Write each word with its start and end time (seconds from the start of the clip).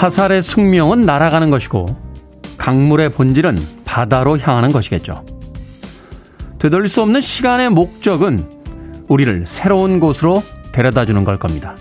화살의 0.00 0.40
숙명은 0.40 1.04
날아가는 1.04 1.50
것이고 1.50 1.84
강물의 2.56 3.10
본질은 3.10 3.58
바다로 3.84 4.38
향하는 4.38 4.72
것이겠죠. 4.72 5.22
되돌릴 6.58 6.88
수 6.88 7.02
없는 7.02 7.20
시간의 7.20 7.68
목적은 7.68 8.46
우리를 9.08 9.44
새로운 9.46 10.00
곳으로 10.00 10.42
데려다 10.72 11.04
주는 11.04 11.22
걸 11.22 11.38
겁니다. 11.38 11.76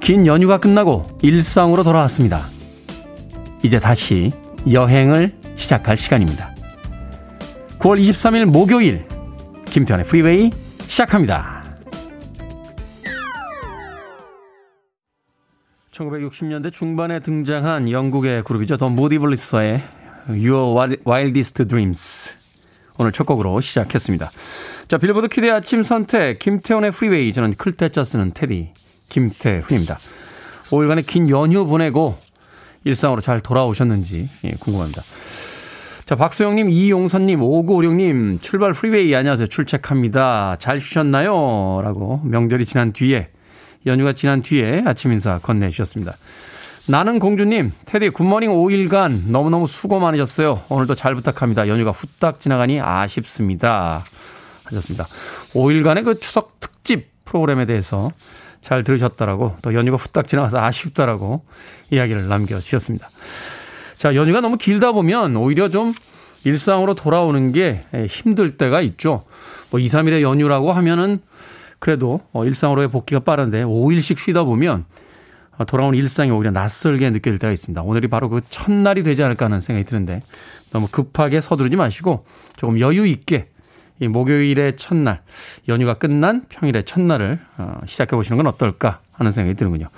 긴 0.00 0.26
연휴가 0.26 0.56
끝나고 0.56 1.06
일상으로 1.20 1.82
돌아왔습니다. 1.82 2.46
이제 3.62 3.78
다시 3.78 4.32
여행을 4.72 5.34
시작할 5.56 5.98
시간입니다. 5.98 6.54
9월 7.80 8.00
23일 8.00 8.46
목요일 8.46 9.04
김태현의 9.66 10.06
프리웨이 10.06 10.50
시작합니다. 10.86 11.57
1960년대 15.98 16.72
중반에 16.72 17.18
등장한 17.20 17.90
영국의 17.90 18.44
그룹이죠. 18.44 18.76
The 18.76 18.88
Moody 18.88 19.27
Blues의 19.27 19.82
Your 20.28 20.96
Wildest 21.06 21.64
Dreams. 21.66 22.32
오늘 22.98 23.12
첫 23.12 23.24
곡으로 23.24 23.60
시작했습니다. 23.60 24.30
자, 24.88 24.98
빌보드 24.98 25.28
Kid의 25.28 25.52
아침 25.52 25.82
선택, 25.82 26.38
김태훈의 26.38 26.92
Freeway. 26.92 27.32
저는 27.32 27.54
클 27.54 27.76
태 27.76 27.93
자 27.93 28.04
쓰는 28.04 28.32
태디, 28.32 28.72
김태훈입니다. 29.08 29.98
5일간의 30.70 31.06
긴 31.06 31.28
연휴 31.28 31.64
보내고 31.66 32.18
일상으로 32.84 33.20
잘 33.20 33.40
돌아오셨는지 33.40 34.28
예, 34.44 34.50
궁금합니다. 34.58 35.02
자, 36.04 36.16
박소영님, 36.16 36.70
이용선님, 36.70 37.40
5956님, 37.40 38.40
출발 38.40 38.72
Freeway 38.72 39.14
안녕하세요. 39.14 39.46
출첵합니다. 39.48 40.56
잘 40.58 40.80
쉬셨나요? 40.80 41.80
라고 41.82 42.20
명절이 42.24 42.64
지난 42.64 42.92
뒤에, 42.92 43.28
연휴가 43.88 44.12
지난 44.12 44.42
뒤에 44.42 44.82
아침 44.86 45.10
인사 45.12 45.38
건네주셨습니다. 45.38 46.16
나는 46.86 47.18
공주님, 47.18 47.72
테디 47.86 48.10
굿모닝 48.10 48.50
5일간 48.50 49.26
너무너무 49.26 49.66
수고 49.66 49.98
많으셨어요. 49.98 50.62
오늘도 50.68 50.94
잘 50.94 51.14
부탁합니다. 51.14 51.68
연휴가 51.68 51.90
후딱 51.90 52.40
지나가니 52.40 52.80
아쉽습니다. 52.80 54.04
하셨습니다. 54.64 55.06
5일간의 55.54 56.04
그 56.04 56.18
추석 56.18 56.60
특집 56.60 57.08
프로그램에 57.24 57.66
대해서 57.66 58.10
잘 58.60 58.84
들으셨다라고 58.84 59.56
또 59.62 59.74
연휴가 59.74 59.96
후딱 59.96 60.28
지나가서 60.28 60.58
아쉽다라고 60.60 61.44
이야기를 61.90 62.28
남겨주셨습니다. 62.28 63.08
자, 63.96 64.14
연휴가 64.14 64.40
너무 64.40 64.56
길다 64.56 64.92
보면 64.92 65.36
오히려 65.36 65.70
좀 65.70 65.94
일상으로 66.44 66.94
돌아오는 66.94 67.52
게 67.52 67.84
힘들 68.08 68.56
때가 68.56 68.80
있죠. 68.80 69.24
뭐 69.70 69.80
2, 69.80 69.86
3일의 69.86 70.22
연휴라고 70.22 70.72
하면은 70.72 71.20
그래도 71.78 72.20
어, 72.32 72.44
일상으로의 72.44 72.88
복귀가 72.88 73.20
빠른데 73.20 73.64
5일씩 73.64 74.18
쉬다 74.18 74.44
보면 74.44 74.84
어, 75.56 75.64
돌아온 75.64 75.94
일상이 75.94 76.30
오히려 76.30 76.50
낯설게 76.50 77.10
느껴질 77.10 77.38
때가 77.38 77.52
있습니다. 77.52 77.82
오늘이 77.82 78.08
바로 78.08 78.28
그 78.28 78.40
첫날이 78.48 79.02
되지 79.02 79.22
않을까 79.22 79.46
하는 79.46 79.60
생각이 79.60 79.86
드는데 79.86 80.22
너무 80.70 80.88
급하게 80.90 81.40
서두르지 81.40 81.76
마시고 81.76 82.24
조금 82.56 82.78
여유 82.80 83.06
있게 83.06 83.48
이 84.00 84.06
목요일의 84.06 84.76
첫날, 84.76 85.22
연휴가 85.66 85.94
끝난 85.94 86.44
평일의 86.48 86.84
첫날을 86.84 87.40
어, 87.58 87.80
시작해 87.86 88.14
보시는 88.14 88.36
건 88.36 88.46
어떨까 88.46 89.00
하는 89.12 89.30
생각이 89.30 89.56
드는군요. 89.56 89.88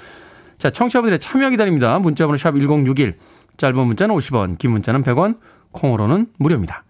자, 0.56 0.70
청취자분들의 0.70 1.18
참여 1.18 1.50
기다립니다. 1.50 1.98
문자번호 1.98 2.36
샵 2.36 2.52
1061, 2.52 3.18
짧은 3.56 3.86
문자는 3.86 4.14
50원, 4.14 4.58
긴 4.58 4.70
문자는 4.72 5.02
100원, 5.02 5.38
콩으로는 5.72 6.28
무료입니다. 6.38 6.84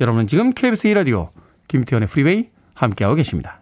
여러분은 0.00 0.26
지금 0.26 0.52
KBS 0.52 0.88
2라디오 0.88 1.30
김태훈의 1.68 2.08
Freeway 2.08 2.48
함께하고 2.74 3.16
계십니다. 3.16 3.61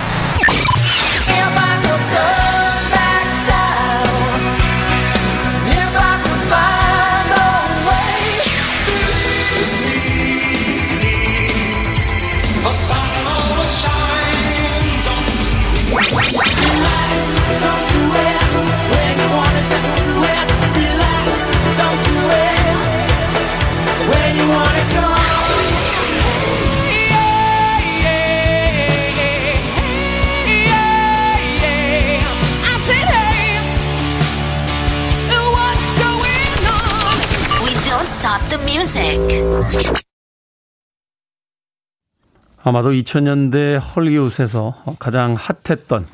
아마도 42.63 42.91
2000년대 42.91 43.79
헐리우드에서 43.95 44.83
가장 44.99 45.35
핫했던 45.35 46.05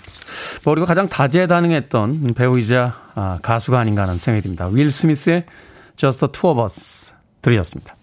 그리고 0.63 0.85
가장 0.85 1.09
다재다능했던 1.09 2.33
배우이자 2.35 2.95
아, 3.15 3.39
가수가 3.41 3.79
아닌가 3.79 4.03
하는 4.03 4.17
생각이 4.17 4.43
듭니다. 4.43 4.69
윌 4.71 4.91
스미스의 4.91 5.45
Just 5.95 6.19
the 6.19 6.31
Two 6.31 6.51
of 6.51 6.61
Us 6.61 7.13
들이었습니다. 7.41 7.95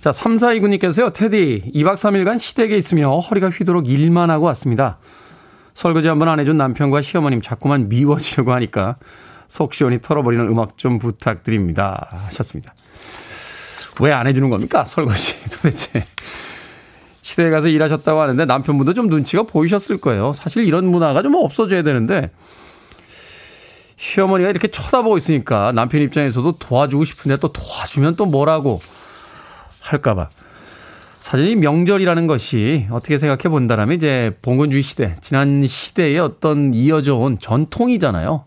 자, 0.00 0.10
3429님께서요. 0.10 1.12
테디 1.12 1.72
2박 1.74 1.94
3일간 1.94 2.38
시댁에 2.38 2.76
있으며 2.76 3.18
허리가 3.18 3.48
휘도록 3.48 3.88
일만 3.88 4.30
하고 4.30 4.46
왔습니다. 4.46 4.98
설거지 5.74 6.08
한번 6.08 6.28
안 6.28 6.38
해준 6.38 6.56
남편과 6.56 7.02
시어머님 7.02 7.40
자꾸만 7.40 7.88
미워지려고 7.88 8.52
하니까 8.52 8.96
속 9.48 9.74
시원히 9.74 10.00
털어버리는 10.00 10.46
음악 10.48 10.78
좀 10.78 10.98
부탁드립니다. 10.98 12.08
하셨습니다. 12.10 12.74
왜 14.00 14.12
안 14.12 14.26
해주는 14.26 14.48
겁니까? 14.50 14.84
설거지 14.84 15.34
도대체. 15.50 16.04
시대에 17.22 17.50
가서 17.50 17.68
일하셨다고 17.68 18.20
하는데 18.20 18.44
남편분도 18.44 18.94
좀 18.94 19.08
눈치가 19.08 19.42
보이셨을 19.42 19.98
거예요. 19.98 20.32
사실 20.32 20.64
이런 20.64 20.86
문화가 20.86 21.22
좀 21.22 21.34
없어져야 21.34 21.82
되는데 21.82 22.30
시어머니가 23.96 24.50
이렇게 24.50 24.68
쳐다보고 24.68 25.18
있으니까 25.18 25.72
남편 25.72 26.02
입장에서도 26.02 26.52
도와주고 26.58 27.04
싶은데 27.04 27.38
또 27.38 27.52
도와주면 27.52 28.16
또 28.16 28.26
뭐라고 28.26 28.80
할까봐. 29.80 30.28
사실 31.20 31.48
이 31.48 31.56
명절이라는 31.56 32.28
것이 32.28 32.86
어떻게 32.90 33.18
생각해 33.18 33.48
본다라면 33.48 33.96
이제 33.96 34.36
봉건주의 34.42 34.82
시대, 34.84 35.16
지난 35.22 35.66
시대의 35.66 36.20
어떤 36.20 36.72
이어져 36.72 37.16
온 37.16 37.38
전통이잖아요. 37.38 38.44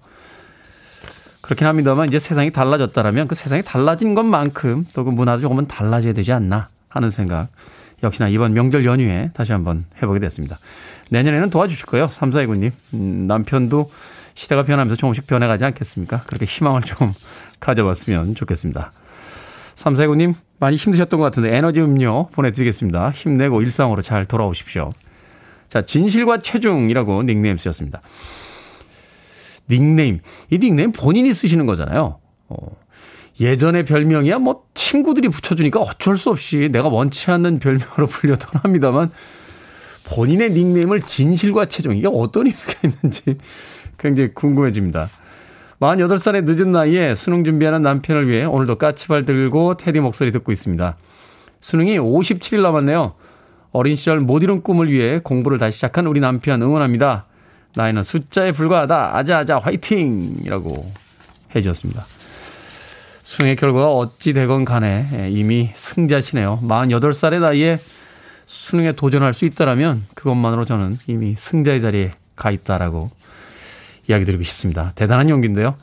그렇긴 1.49 1.65
합니다만 1.65 2.07
이제 2.07 2.19
세상이 2.19 2.51
달라졌다라면 2.51 3.27
그 3.27 3.33
세상이 3.33 3.63
달라진 3.63 4.13
것만큼 4.13 4.85
또 4.93 5.03
그 5.03 5.09
문화도 5.09 5.41
조금은 5.41 5.67
달라져야 5.67 6.13
되지 6.13 6.31
않나 6.31 6.67
하는 6.89 7.09
생각 7.09 7.47
역시나 8.03 8.27
이번 8.29 8.53
명절 8.53 8.85
연휴에 8.85 9.31
다시 9.33 9.51
한번 9.51 9.85
해보게 9.99 10.19
됐습니다. 10.19 10.59
내년에는 11.09 11.49
도와주실 11.49 11.87
거예요. 11.87 12.05
3429님. 12.05 12.71
음, 12.93 13.23
남편도 13.25 13.89
시대가 14.35 14.61
변하면서 14.61 14.95
조금씩 14.95 15.25
변해가지 15.25 15.65
않겠습니까? 15.65 16.21
그렇게 16.27 16.45
희망을 16.45 16.83
좀 16.83 17.13
가져봤으면 17.59 18.35
좋겠습니다. 18.35 18.91
3429님, 19.75 20.35
많이 20.59 20.75
힘드셨던 20.75 21.19
것 21.19 21.23
같은데 21.23 21.55
에너지 21.55 21.81
음료 21.81 22.27
보내드리겠습니다. 22.27 23.09
힘내고 23.09 23.63
일상으로 23.63 24.03
잘 24.03 24.25
돌아오십시오. 24.25 24.91
자, 25.67 25.81
진실과 25.81 26.37
체중이라고 26.37 27.23
닉네임 27.23 27.57
쓰셨습니다. 27.57 28.01
닉네임. 29.69 30.19
이 30.49 30.57
닉네임 30.57 30.91
본인이 30.91 31.33
쓰시는 31.33 31.65
거잖아요. 31.65 32.19
어, 32.49 32.55
예전의 33.39 33.85
별명이야 33.85 34.39
뭐 34.39 34.63
친구들이 34.73 35.29
붙여주니까 35.29 35.79
어쩔 35.79 36.17
수 36.17 36.29
없이 36.29 36.69
내가 36.71 36.89
원치 36.89 37.31
않는 37.31 37.59
별명으로 37.59 38.07
불려던 38.07 38.61
합니다만 38.61 39.11
본인의 40.05 40.51
닉네임을 40.51 41.01
진실과 41.01 41.65
최종 41.65 41.95
이게 41.95 42.07
어떤 42.11 42.47
의미가 42.47 42.73
있는지 42.83 43.37
굉장히 43.97 44.33
궁금해집니다. 44.33 45.09
48살의 45.79 46.43
늦은 46.43 46.71
나이에 46.71 47.15
수능 47.15 47.45
준비하는 47.45 47.81
남편을 47.81 48.27
위해 48.27 48.43
오늘도 48.43 48.75
까치발 48.75 49.25
들고 49.25 49.77
테디 49.77 50.01
목소리 50.01 50.31
듣고 50.31 50.51
있습니다. 50.51 50.97
수능이 51.61 51.99
57일 51.99 52.61
남았네요. 52.61 53.13
어린 53.71 53.95
시절 53.95 54.19
못 54.19 54.43
이룬 54.43 54.61
꿈을 54.61 54.91
위해 54.91 55.19
공부를 55.19 55.57
다시 55.57 55.77
시작한 55.77 56.07
우리 56.07 56.19
남편 56.19 56.61
응원합니다. 56.61 57.27
나이는 57.79 58.03
숫자에 58.03 58.51
불과하다. 58.51 59.15
아자아자 59.15 59.59
화이팅! 59.59 60.39
이라고 60.43 60.91
해주셨습니다. 61.55 62.05
수능의 63.23 63.55
결과가 63.55 63.93
어찌 63.93 64.33
되건 64.33 64.65
간에 64.65 65.07
예, 65.13 65.29
이미 65.29 65.71
승자시네요. 65.75 66.59
48살의 66.63 67.39
나이에 67.39 67.79
수능에 68.45 68.93
도전할 68.93 69.33
수 69.33 69.45
있다라면 69.45 70.07
그것만으로 70.13 70.65
저는 70.65 70.93
이미 71.07 71.35
승자의 71.37 71.79
자리에 71.79 72.11
가 72.35 72.51
있다라고 72.51 73.09
이야기 74.09 74.25
드리고 74.25 74.43
싶습니다. 74.43 74.91
대단한 74.95 75.29
용기인데요. 75.29 75.75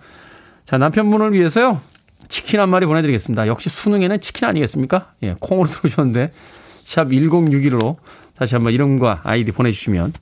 자, 0.66 0.76
남편분을 0.76 1.32
위해서요. 1.32 1.80
치킨 2.28 2.60
한 2.60 2.68
마리 2.68 2.84
보내드리겠습니다. 2.84 3.46
역시 3.46 3.70
수능에는 3.70 4.20
치킨 4.20 4.48
아니겠습니까? 4.48 5.14
예, 5.22 5.34
콩으로 5.40 5.68
들어오셨는데 5.70 6.32
샵 6.84 7.06
1061로 7.06 7.96
다시 8.36 8.54
한번 8.54 8.74
이름과 8.74 9.22
아이디 9.24 9.52
보내주시면 9.52 10.12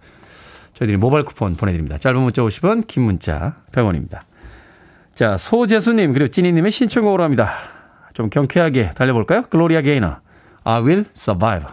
저희들이 0.75 0.97
모바일 0.97 1.25
쿠폰 1.25 1.57
보내드립니다. 1.57 1.99
짧은 1.99 2.21
문자 2.21 2.43
50원, 2.43 2.87
긴 2.87 3.05
문자 3.05 3.57
100원입니다. 3.73 4.21
자, 5.15 5.39
소재수님, 5.39 6.13
그리고 6.13 6.29
찐이님의 6.29 6.73
신청곡으로 6.73 7.23
합니다. 7.23 7.53
좀 8.13 8.31
경쾌하게 8.31 8.91
달려볼까요? 8.91 9.43
글로리아 9.43 9.81
게이너, 9.83 10.17
I 10.65 10.83
will 10.83 11.05
survive. 11.17 11.67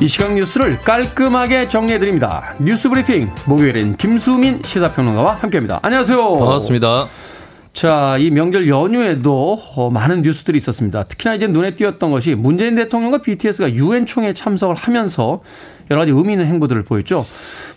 이 0.00 0.06
시각 0.06 0.32
뉴스를 0.32 0.80
깔끔하게 0.80 1.66
정리해드립니다. 1.66 2.54
뉴스 2.60 2.88
브리핑, 2.88 3.28
목요일엔 3.48 3.96
김수민 3.96 4.62
시사평론가와 4.62 5.34
함께합니다. 5.34 5.80
안녕하세요. 5.82 6.38
반갑습니다. 6.38 7.08
자, 7.72 8.16
이 8.18 8.30
명절 8.30 8.68
연휴에도 8.68 9.58
어, 9.76 9.90
많은 9.90 10.22
뉴스들이 10.22 10.56
있었습니다. 10.56 11.04
특히나 11.04 11.34
이제 11.34 11.46
눈에 11.46 11.76
띄었던 11.76 12.10
것이 12.10 12.34
문재인 12.34 12.74
대통령과 12.74 13.22
BTS가 13.22 13.72
유엔 13.74 14.06
총회에 14.06 14.32
참석을 14.32 14.74
하면서 14.74 15.42
여러 15.90 16.00
가지 16.00 16.12
의미 16.12 16.32
있는 16.32 16.46
행보들을 16.46 16.82
보였죠. 16.84 17.24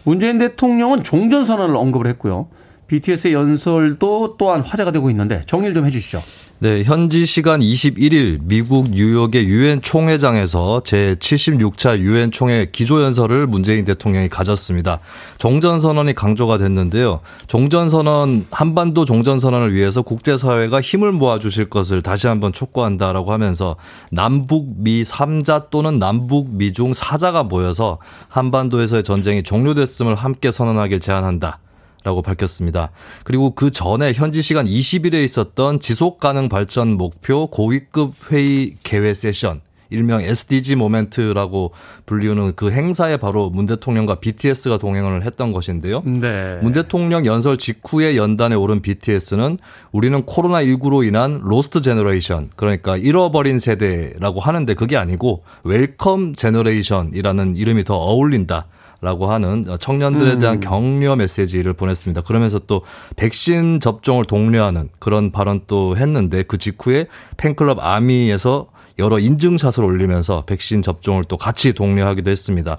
문재인 0.04 0.38
대통령은 0.40 1.04
종전 1.04 1.46
선언을 1.46 1.76
언급을 1.76 2.08
했고요. 2.08 2.48
BTS의 2.88 3.34
연설도 3.34 4.36
또한 4.38 4.62
화제가 4.62 4.92
되고 4.92 5.10
있는데 5.10 5.44
정리를 5.46 5.74
좀 5.74 5.86
해주시죠. 5.86 6.22
네, 6.64 6.84
현지 6.84 7.26
시간 7.26 7.60
21일 7.60 8.42
미국 8.44 8.92
뉴욕의 8.92 9.48
유엔 9.48 9.82
총회장에서 9.82 10.82
제 10.86 11.16
76차 11.20 11.98
유엔 11.98 12.30
총회 12.30 12.68
기조 12.72 13.02
연설을 13.02 13.48
문재인 13.48 13.84
대통령이 13.84 14.30
가졌습니다. 14.30 15.00
종전 15.40 15.80
선언이 15.80 16.14
강조가 16.14 16.60
됐는데요. 16.60 17.22
종전 17.48 17.90
선언 17.90 18.46
한반도 18.52 19.06
종전 19.06 19.40
선언을 19.40 19.74
위해서 19.74 20.04
국제 20.04 20.38
사회가 20.38 20.82
힘을 20.82 21.12
모아 21.12 21.40
주실 21.40 21.68
것을 21.68 22.04
다시 22.04 22.28
한번 22.28 22.54
촉구한다라고 22.54 23.34
하면서 23.34 23.76
남북 24.12 24.84
미 24.84 25.02
3자 25.02 25.72
또는 25.72 25.98
남북 25.98 26.52
미중 26.52 26.92
4자가 26.92 27.48
모여서 27.48 27.98
한반도에서의 28.28 29.04
전쟁이 29.04 29.42
종료됐음을 29.42 30.14
함께 30.14 30.52
선언하길 30.52 31.00
제안한다. 31.00 31.58
라고 32.04 32.22
밝혔습니다. 32.22 32.92
그리고 33.24 33.52
그 33.52 33.70
전에 33.70 34.14
현지 34.14 34.42
시간 34.42 34.66
20일에 34.66 35.24
있었던 35.24 35.80
지속 35.80 36.20
가능 36.20 36.50
발전 36.50 36.98
목표 36.98 37.48
고위급 37.48 38.32
회의 38.32 38.76
개회 38.84 39.14
세션 39.14 39.62
일명 39.92 40.22
SDG 40.22 40.76
모멘트라고 40.76 41.72
불리우는 42.06 42.54
그 42.56 42.72
행사에 42.72 43.18
바로 43.18 43.50
문 43.50 43.68
대통령과 43.68 44.16
BTS가 44.16 44.78
동행을 44.78 45.24
했던 45.26 45.52
것인데요. 45.52 46.02
네. 46.06 46.58
문 46.62 46.72
대통령 46.72 47.26
연설 47.26 47.58
직후에 47.58 48.16
연단에 48.16 48.56
오른 48.56 48.82
BTS는 48.82 49.60
우리는 49.92 50.24
코로나19로 50.24 51.06
인한 51.06 51.42
Lost 51.44 51.82
Generation, 51.82 52.50
그러니까 52.56 52.98
잃어버린 52.98 53.60
세대라고 53.60 54.40
하는데 54.40 54.74
그게 54.74 54.98
아니고 54.98 55.44
Welcome 55.64 56.36
Generation이라는 56.36 57.58
이름이 57.58 57.84
더 57.84 57.96
어울린다. 57.96 58.68
라고 59.02 59.32
하는 59.32 59.66
청년들에 59.80 60.38
대한 60.38 60.58
음. 60.58 60.60
격려 60.60 61.16
메시지를 61.16 61.74
보냈습니다. 61.74 62.22
그러면서 62.22 62.60
또 62.60 62.84
백신 63.16 63.80
접종을 63.80 64.26
독려하는 64.26 64.90
그런 65.00 65.32
발언 65.32 65.62
또 65.66 65.98
했는데 65.98 66.44
그 66.44 66.60
직후에 66.60 67.08
팬클럽 67.38 67.80
아미에서 67.82 68.68
여러 69.00 69.18
인증샷을 69.18 69.84
올리면서 69.84 70.44
백신 70.46 70.84
접종을 70.84 71.24
또 71.24 71.38
같이 71.38 71.74
독려하기도 71.74 72.30
했습니다. 72.30 72.78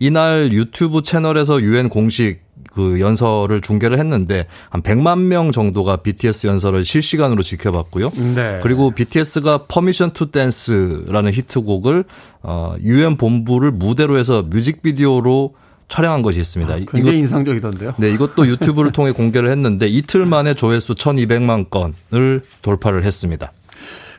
이날 0.00 0.50
유튜브 0.52 1.02
채널에서 1.02 1.60
유엔 1.60 1.88
공식 1.88 2.40
그 2.74 3.00
연설을 3.00 3.60
중계를 3.60 3.98
했는데 3.98 4.46
한 4.68 4.82
100만 4.82 5.20
명 5.22 5.52
정도가 5.52 5.98
BTS 5.98 6.46
연설을 6.46 6.84
실시간으로 6.84 7.42
지켜봤고요. 7.42 8.10
네. 8.34 8.60
그리고 8.62 8.90
BTS가 8.92 9.66
Permission 9.66 10.12
to 10.12 10.30
Dance라는 10.30 11.32
히트곡을 11.32 12.04
어 12.42 12.74
유엔 12.82 13.16
본부를 13.16 13.72
무대로 13.72 14.18
해서 14.18 14.42
뮤직비디오로 14.42 15.54
촬영한 15.88 16.22
것이 16.22 16.40
있습니다. 16.40 16.72
아, 16.72 16.76
굉장히 16.76 17.00
이것, 17.00 17.12
인상적이던데요. 17.14 17.94
네, 17.98 18.12
이것도 18.12 18.46
유튜브를 18.46 18.92
통해 18.92 19.10
공개를 19.10 19.50
했는데 19.50 19.88
이틀 19.88 20.24
만에 20.24 20.54
조회수 20.54 20.94
1,200만 20.94 21.68
건을 21.68 22.42
돌파를 22.62 23.04
했습니다. 23.04 23.52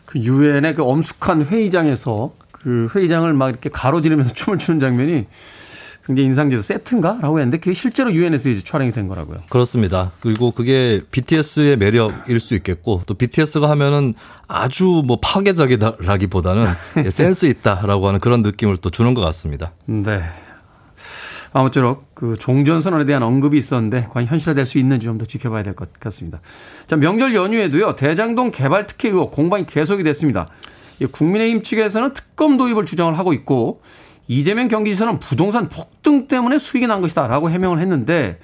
그 0.05 0.19
유엔의 0.19 0.75
그 0.75 0.83
엄숙한 0.83 1.45
회의장에서 1.45 2.33
그 2.51 2.89
회의장을 2.93 3.31
막 3.33 3.49
이렇게 3.49 3.69
가로지르면서 3.69 4.33
춤을 4.35 4.59
추는 4.59 4.81
장면이 4.81 5.25
굉장히 6.11 6.27
인상적이어 6.27 6.61
세트인가? 6.61 7.19
라고 7.21 7.39
했는데 7.39 7.57
그게 7.57 7.73
실제로 7.73 8.11
유엔에서 8.13 8.49
이제 8.49 8.61
촬영이 8.61 8.91
된 8.91 9.07
거라고요. 9.07 9.39
그렇습니다. 9.49 10.11
그리고 10.19 10.51
그게 10.51 11.01
BTS의 11.11 11.77
매력일 11.77 12.39
수 12.39 12.53
있겠고 12.55 13.01
또 13.05 13.13
BTS가 13.13 13.69
하면은 13.71 14.13
아주 14.47 15.03
뭐 15.05 15.19
파괴적이다라기보다는 15.21 16.73
센스 17.09 17.45
있다라고 17.45 18.07
하는 18.07 18.19
그런 18.19 18.41
느낌을 18.41 18.77
또 18.77 18.89
주는 18.89 19.13
것 19.13 19.21
같습니다. 19.21 19.71
네. 19.85 20.21
아무쪼록 21.53 22.13
그 22.15 22.35
종전 22.39 22.81
선언에 22.81 23.05
대한 23.05 23.23
언급이 23.23 23.57
있었는데 23.57 24.07
과연 24.11 24.27
현실화될 24.27 24.65
수 24.65 24.77
있는지 24.77 25.05
좀 25.05 25.17
더 25.17 25.25
지켜봐야 25.25 25.63
될 25.63 25.73
것 25.75 25.91
같습니다. 25.99 26.39
자, 26.87 26.95
명절 26.95 27.35
연휴에도요, 27.35 27.95
대장동 27.95 28.51
개발 28.51 28.87
특혜 28.87 29.09
의혹 29.09 29.31
공방이 29.31 29.65
계속이 29.65 30.03
됐습니다. 30.03 30.47
국민의힘 31.11 31.61
측에서는 31.63 32.13
특검 32.13 32.57
도입을 32.57 32.85
주장을 32.85 33.17
하고 33.17 33.33
있고, 33.33 33.81
이재명 34.27 34.67
경기지사는 34.67 35.19
부동산 35.19 35.69
폭등 35.69 36.27
때문에 36.27 36.59
수익이 36.59 36.87
난 36.87 37.01
것이다라고 37.01 37.49
해명을 37.49 37.79
했는데, 37.79 38.39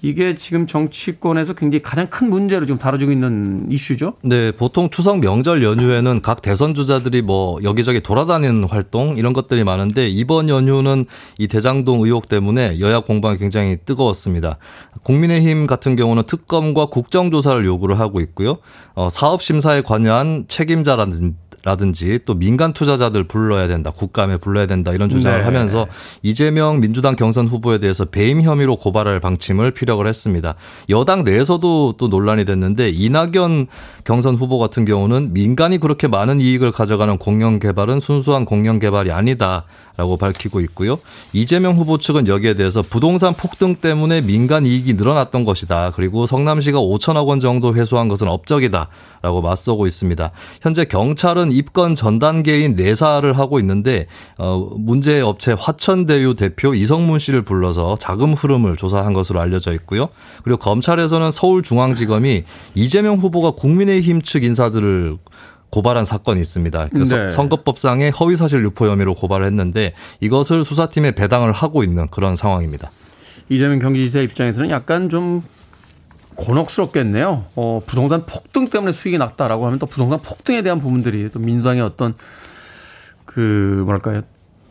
이게 0.00 0.36
지금 0.36 0.66
정치권에서 0.66 1.54
굉장히 1.54 1.82
가장 1.82 2.06
큰 2.06 2.30
문제로 2.30 2.64
지금 2.64 2.78
다뤄지고 2.78 3.10
있는 3.10 3.66
이슈죠. 3.68 4.14
네, 4.22 4.52
보통 4.52 4.90
추석 4.90 5.18
명절 5.18 5.64
연휴에는 5.64 6.22
각 6.22 6.40
대선 6.40 6.74
주자들이 6.74 7.22
뭐 7.22 7.58
여기저기 7.64 8.00
돌아다니는 8.00 8.64
활동 8.64 9.16
이런 9.16 9.32
것들이 9.32 9.64
많은데 9.64 10.08
이번 10.08 10.48
연휴는 10.48 11.06
이 11.38 11.48
대장동 11.48 12.04
의혹 12.04 12.28
때문에 12.28 12.78
여야 12.78 13.00
공방이 13.00 13.38
굉장히 13.38 13.76
뜨거웠습니다. 13.84 14.58
국민의힘 15.02 15.66
같은 15.66 15.96
경우는 15.96 16.22
특검과 16.28 16.86
국정조사를 16.86 17.64
요구를 17.66 17.98
하고 17.98 18.20
있고요. 18.20 18.58
어, 18.94 19.08
사업 19.10 19.42
심사에 19.42 19.80
관여한 19.80 20.44
책임자라든지 20.46 21.34
라든지 21.64 22.20
또 22.24 22.34
민간 22.34 22.72
투자자들 22.72 23.24
불러야 23.24 23.68
된다. 23.68 23.90
국감에 23.90 24.36
불러야 24.36 24.66
된다. 24.66 24.92
이런 24.92 25.08
주장을 25.08 25.38
네. 25.38 25.44
하면서 25.44 25.86
이재명 26.22 26.80
민주당 26.80 27.16
경선 27.16 27.48
후보에 27.48 27.78
대해서 27.78 28.04
배임 28.04 28.42
혐의로 28.42 28.76
고발할 28.76 29.20
방침을 29.20 29.72
피력을 29.72 30.06
했습니다. 30.06 30.54
여당 30.88 31.24
내에서도 31.24 31.94
또 31.98 32.08
논란이 32.08 32.44
됐는데 32.44 32.90
이낙연 32.90 33.66
경선 34.04 34.36
후보 34.36 34.58
같은 34.58 34.84
경우는 34.84 35.32
민간이 35.32 35.78
그렇게 35.78 36.06
많은 36.06 36.40
이익을 36.40 36.72
가져가는 36.72 37.18
공영 37.18 37.58
개발은 37.58 38.00
순수한 38.00 38.44
공영 38.44 38.78
개발이 38.78 39.10
아니다. 39.10 39.64
라고 39.98 40.16
밝히고 40.16 40.60
있고요. 40.60 41.00
이재명 41.32 41.76
후보 41.76 41.98
측은 41.98 42.28
여기에 42.28 42.54
대해서 42.54 42.82
부동산 42.82 43.34
폭등 43.34 43.74
때문에 43.74 44.20
민간 44.20 44.64
이익이 44.64 44.94
늘어났던 44.94 45.44
것이다. 45.44 45.90
그리고 45.96 46.24
성남시가 46.24 46.78
5천억 46.78 47.26
원 47.26 47.40
정도 47.40 47.74
회수한 47.74 48.06
것은 48.06 48.28
업적이다. 48.28 48.88
라고 49.22 49.42
맞서고 49.42 49.88
있습니다. 49.88 50.30
현재 50.62 50.84
경찰은 50.84 51.50
입건 51.50 51.96
전 51.96 52.20
단계인 52.20 52.76
내사를 52.76 53.36
하고 53.36 53.58
있는데 53.58 54.06
어 54.38 54.68
문제 54.76 55.20
업체 55.20 55.52
화천대유 55.58 56.36
대표 56.36 56.74
이성문 56.74 57.18
씨를 57.18 57.42
불러서 57.42 57.96
자금 57.98 58.34
흐름을 58.34 58.76
조사한 58.76 59.12
것으로 59.14 59.40
알려져 59.40 59.72
있고요. 59.72 60.10
그리고 60.44 60.58
검찰에서는 60.58 61.32
서울중앙지검이 61.32 62.44
이재명 62.76 63.16
후보가 63.16 63.52
국민의힘 63.52 64.22
측 64.22 64.44
인사들을 64.44 65.18
고발한 65.70 66.04
사건이 66.04 66.40
있습니다. 66.40 66.88
그래서 66.88 67.16
네. 67.16 67.28
선거법상의 67.28 68.10
허위사실 68.12 68.62
유포 68.64 68.86
혐의로 68.86 69.14
고발을 69.14 69.46
했는데 69.46 69.94
이것을 70.20 70.64
수사팀에 70.64 71.12
배당을 71.12 71.52
하고 71.52 71.82
있는 71.82 72.08
그런 72.08 72.36
상황입니다. 72.36 72.90
이재명 73.48 73.78
경기지사 73.78 74.20
입장에서는 74.20 74.70
약간 74.70 75.08
좀 75.08 75.42
곤혹스럽겠네요. 76.36 77.46
어, 77.56 77.82
부동산 77.86 78.24
폭등 78.24 78.68
때문에 78.68 78.92
수익이 78.92 79.18
났다라고 79.18 79.66
하면 79.66 79.78
또 79.78 79.86
부동산 79.86 80.20
폭등에 80.20 80.62
대한 80.62 80.80
부분들이 80.80 81.28
또 81.30 81.38
민주당의 81.38 81.82
어떤 81.82 82.14
그 83.24 83.82
뭐랄까요 83.84 84.22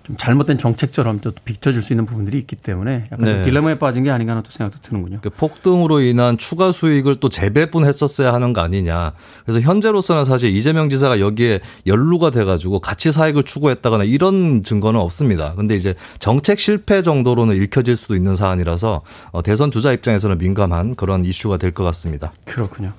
좀 0.08 0.16
잘못된 0.16 0.58
정책처럼 0.58 1.20
또 1.20 1.32
비춰질 1.44 1.82
수 1.82 1.92
있는 1.92 2.06
부분들이 2.06 2.38
있기 2.40 2.56
때문에 2.56 3.10
약간 3.12 3.20
네. 3.26 3.44
딜레마에 3.44 3.78
빠진 3.78 4.04
게 4.06 4.10
아닌가 4.10 4.32
하는 4.32 4.42
또 4.42 4.50
생각도 4.52 4.80
드는군요. 4.82 5.20
그 5.22 5.30
폭등으로 5.30 6.00
인한 6.00 6.38
추가 6.38 6.72
수익을 6.72 7.18
또 7.18 7.28
재배분했었어야 7.28 8.34
하는 8.34 8.54
거 8.54 8.62
아니냐. 8.62 9.12
그래서 9.44 9.60
현재로서는 9.60 10.24
사실 10.24 10.56
이재명 10.56 10.90
지사가 10.90 11.20
여기에 11.20 11.60
연루가 11.88 12.30
돼가지고 12.30 12.80
같이 12.80 13.12
사익을 13.12 13.44
추구했다거나 13.44 14.06
이런 14.06 14.64
증거는 14.64 14.98
없습니다. 15.02 15.54
근데 15.56 15.76
이제 15.76 15.94
정책 16.20 16.60
실패 16.60 17.02
정도로는 17.02 17.62
읽혀질 17.62 17.98
수도 17.98 18.16
있는 18.16 18.38
사안이라서 18.38 19.02
어, 19.32 19.42
대선 19.44 19.72
주자 19.72 19.92
입장에서는 19.92 20.38
민감한 20.38 20.96
그런 20.96 21.26
이슈가 21.26 21.58
될 21.58 21.68
것 21.74 21.84
같습니다. 21.84 22.32
그렇군요. 22.46 22.94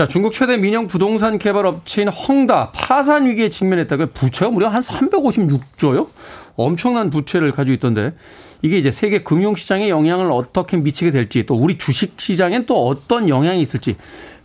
자, 0.00 0.08
중국 0.08 0.32
최대 0.32 0.56
민영 0.56 0.86
부동산 0.86 1.38
개발 1.38 1.66
업체인 1.66 2.08
헝다 2.08 2.70
파산 2.72 3.26
위기에 3.26 3.50
직면했다고요. 3.50 4.06
부채가 4.14 4.50
무려 4.50 4.68
한 4.68 4.80
356조요? 4.80 6.08
엄청난 6.56 7.10
부채를 7.10 7.52
가지고 7.52 7.74
있던데 7.74 8.14
이게 8.62 8.78
이제 8.78 8.90
세계 8.90 9.22
금융 9.22 9.56
시장에 9.56 9.90
영향을 9.90 10.32
어떻게 10.32 10.78
미치게 10.78 11.10
될지 11.10 11.44
또 11.44 11.54
우리 11.54 11.76
주식 11.76 12.14
시장엔 12.18 12.64
또 12.64 12.86
어떤 12.86 13.28
영향이 13.28 13.60
있을지 13.60 13.96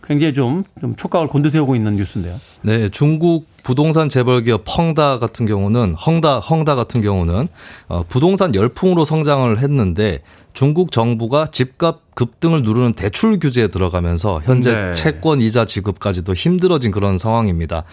굉장히 0.06 0.34
좀, 0.34 0.64
좀 0.78 0.94
촉각을 0.94 1.26
곤두세우고 1.28 1.74
있는 1.74 1.96
뉴스인데요. 1.96 2.38
네, 2.60 2.90
중국 2.90 3.46
부동산 3.64 4.10
재벌 4.10 4.44
기업 4.44 4.62
펑다 4.66 5.18
같은 5.18 5.46
경우는 5.46 5.94
헝다 5.94 6.40
헝다 6.40 6.74
같은 6.74 7.00
경우는 7.00 7.48
어, 7.88 8.04
부동산 8.06 8.54
열풍으로 8.54 9.06
성장을 9.06 9.58
했는데 9.58 10.20
중국 10.56 10.90
정부가 10.90 11.48
집값 11.52 12.00
급등을 12.14 12.62
누르는 12.62 12.94
대출 12.94 13.38
규제에 13.38 13.68
들어가면서 13.68 14.40
현재 14.42 14.74
네. 14.74 14.94
채권 14.94 15.42
이자 15.42 15.66
지급까지도 15.66 16.32
힘들어진 16.32 16.90
그런 16.90 17.18
상황입니다. 17.18 17.84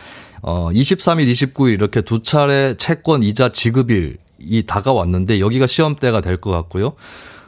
어 0.41 0.69
23일, 0.71 1.29
29일 1.29 1.73
이렇게 1.73 1.99
두 1.99 2.23
차례 2.23 2.75
채권 2.77 3.21
이자 3.21 3.49
지급일이 3.49 4.63
다가왔는데 4.65 5.41
여기가 5.41 5.67
시험대가 5.67 6.21
될 6.21 6.37
것 6.37 6.51
같고요. 6.51 6.93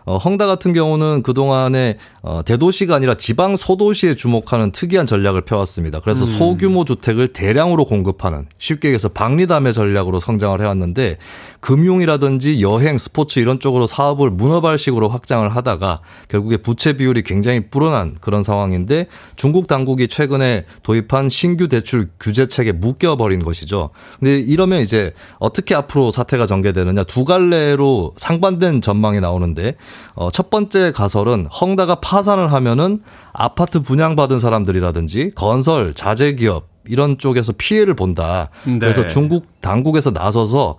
어, 0.05 0.17
헝다 0.17 0.45
같은 0.45 0.73
경우는 0.73 1.23
그동안에 1.23 1.97
어, 2.21 2.41
대도시가 2.45 2.95
아니라 2.95 3.15
지방 3.15 3.57
소도시에 3.57 4.15
주목하는 4.15 4.71
특이한 4.71 5.07
전략을 5.07 5.41
펴왔습니다. 5.41 5.99
그래서 5.99 6.25
음. 6.25 6.31
소규모 6.31 6.85
주택을 6.85 7.29
대량으로 7.29 7.85
공급하는 7.85 8.45
쉽게 8.59 8.89
얘기해서 8.89 9.09
박리담의 9.09 9.73
전략으로 9.73 10.19
성장을 10.19 10.61
해왔는데 10.61 11.17
금융이라든지 11.65 12.61
여행, 12.61 12.99
스포츠 12.99 13.39
이런 13.39 13.59
쪽으로 13.59 13.87
사업을 13.87 14.29
문어발식으로 14.29 15.09
확장을 15.09 15.49
하다가 15.55 16.01
결국에 16.29 16.57
부채 16.57 16.93
비율이 16.93 17.23
굉장히 17.23 17.71
불어난 17.71 18.15
그런 18.21 18.43
상황인데 18.43 19.07
중국 19.35 19.65
당국이 19.65 20.07
최근에 20.07 20.65
도입한 20.83 21.29
신규 21.29 21.67
대출 21.67 22.09
규제책에 22.19 22.71
묶여버린 22.71 23.41
것이죠. 23.41 23.89
근데 24.19 24.37
이러면 24.37 24.81
이제 24.81 25.13
어떻게 25.39 25.73
앞으로 25.73 26.11
사태가 26.11 26.45
전개되느냐 26.45 27.03
두 27.05 27.25
갈래로 27.25 28.13
상반된 28.15 28.81
전망이 28.81 29.19
나오는데 29.19 29.75
어, 30.13 30.29
첫 30.29 30.51
번째 30.51 30.91
가설은 30.91 31.47
헝다가 31.47 31.95
파산을 31.95 32.53
하면은 32.53 33.01
아파트 33.33 33.81
분양받은 33.81 34.39
사람들이라든지 34.39 35.31
건설, 35.33 35.95
자재 35.95 36.33
기업 36.33 36.67
이런 36.87 37.17
쪽에서 37.17 37.53
피해를 37.57 37.95
본다. 37.95 38.49
네. 38.65 38.77
그래서 38.77 39.07
중국 39.07 39.47
당국에서 39.61 40.11
나서서 40.11 40.77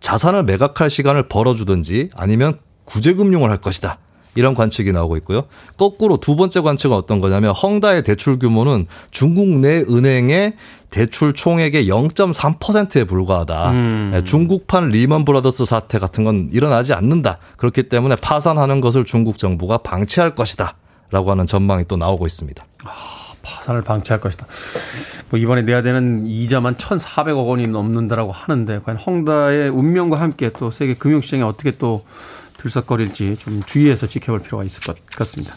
자산을 0.00 0.44
매각할 0.44 0.90
시간을 0.90 1.28
벌어주든지 1.28 2.10
아니면 2.14 2.58
구제금융을 2.84 3.50
할 3.50 3.60
것이다. 3.60 3.98
이런 4.34 4.54
관측이 4.54 4.92
나오고 4.92 5.16
있고요. 5.18 5.44
거꾸로 5.76 6.18
두 6.18 6.36
번째 6.36 6.60
관측은 6.60 6.96
어떤 6.96 7.18
거냐면 7.18 7.52
헝다의 7.52 8.04
대출 8.04 8.38
규모는 8.38 8.86
중국 9.10 9.48
내 9.48 9.80
은행의 9.80 10.54
대출 10.90 11.32
총액의 11.32 11.88
0.3%에 11.88 13.04
불과하다. 13.04 13.70
음. 13.72 14.10
네, 14.12 14.22
중국판 14.22 14.88
리먼 14.88 15.24
브라더스 15.24 15.64
사태 15.64 15.98
같은 15.98 16.24
건 16.24 16.48
일어나지 16.52 16.92
않는다. 16.92 17.38
그렇기 17.56 17.84
때문에 17.84 18.16
파산하는 18.16 18.80
것을 18.80 19.04
중국 19.04 19.36
정부가 19.36 19.78
방치할 19.78 20.34
것이다. 20.34 20.76
라고 21.10 21.32
하는 21.32 21.46
전망이 21.46 21.84
또 21.88 21.96
나오고 21.96 22.26
있습니다. 22.26 22.64
아, 22.84 22.88
파산을 23.42 23.82
방치할 23.82 24.20
것이다. 24.20 24.46
뭐 25.30 25.38
이번에 25.38 25.62
내야 25.62 25.82
되는 25.82 26.26
이자만 26.26 26.76
1,400억 26.76 27.46
원이 27.48 27.66
넘는다라고 27.68 28.32
하는데 28.32 28.80
과연 28.84 28.98
헝다의 28.98 29.70
운명과 29.70 30.20
함께 30.20 30.50
또 30.50 30.70
세계 30.70 30.94
금융시장에 30.94 31.42
어떻게 31.42 31.72
또 31.72 32.04
들썩거릴지 32.58 33.36
좀 33.38 33.62
주의해서 33.64 34.06
지켜볼 34.06 34.42
필요가 34.42 34.64
있을 34.64 34.82
것 34.82 34.96
같습니다. 35.06 35.54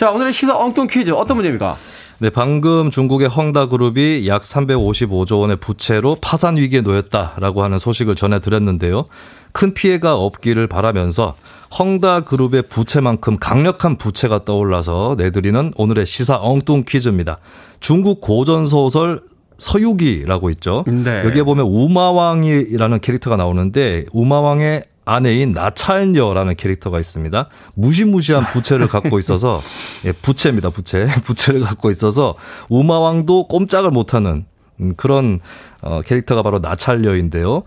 자, 0.00 0.10
오늘의 0.10 0.32
시사 0.32 0.56
엉뚱 0.56 0.86
퀴즈 0.86 1.10
어떤 1.10 1.36
문제입니까? 1.36 1.76
네, 2.20 2.30
방금 2.30 2.90
중국의 2.90 3.28
헝다 3.28 3.66
그룹이 3.66 4.26
약 4.28 4.40
355조 4.40 5.40
원의 5.42 5.56
부채로 5.56 6.16
파산 6.22 6.56
위기에 6.56 6.80
놓였다라고 6.80 7.62
하는 7.62 7.78
소식을 7.78 8.14
전해드렸는데요. 8.14 9.08
큰 9.52 9.74
피해가 9.74 10.16
없기를 10.16 10.68
바라면서 10.68 11.34
헝다 11.78 12.20
그룹의 12.20 12.62
부채만큼 12.70 13.36
강력한 13.38 13.98
부채가 13.98 14.46
떠올라서 14.46 15.16
내드리는 15.18 15.72
오늘의 15.76 16.06
시사 16.06 16.38
엉뚱 16.40 16.84
퀴즈입니다. 16.88 17.36
중국 17.80 18.22
고전 18.22 18.66
소설 18.66 19.20
서유기라고 19.58 20.48
있죠. 20.48 20.82
네. 20.86 21.24
여기에 21.26 21.42
보면 21.42 21.66
우마왕이라는 21.66 23.00
캐릭터가 23.00 23.36
나오는데 23.36 24.06
우마왕의 24.12 24.84
아내인 25.04 25.52
나찰녀라는 25.52 26.56
캐릭터가 26.56 27.00
있습니다. 27.00 27.48
무시무시한 27.74 28.44
부채를 28.52 28.86
갖고 28.88 29.18
있어서 29.18 29.60
예, 30.04 30.12
부채입니다. 30.12 30.70
부채. 30.70 31.06
부채를 31.24 31.60
갖고 31.62 31.90
있어서 31.90 32.36
우마왕도 32.68 33.48
꼼짝을 33.48 33.90
못하는 33.90 34.46
음, 34.80 34.94
그런 34.96 35.40
어, 35.82 36.00
캐릭터가 36.02 36.42
바로 36.42 36.58
나찰녀인데요. 36.60 37.62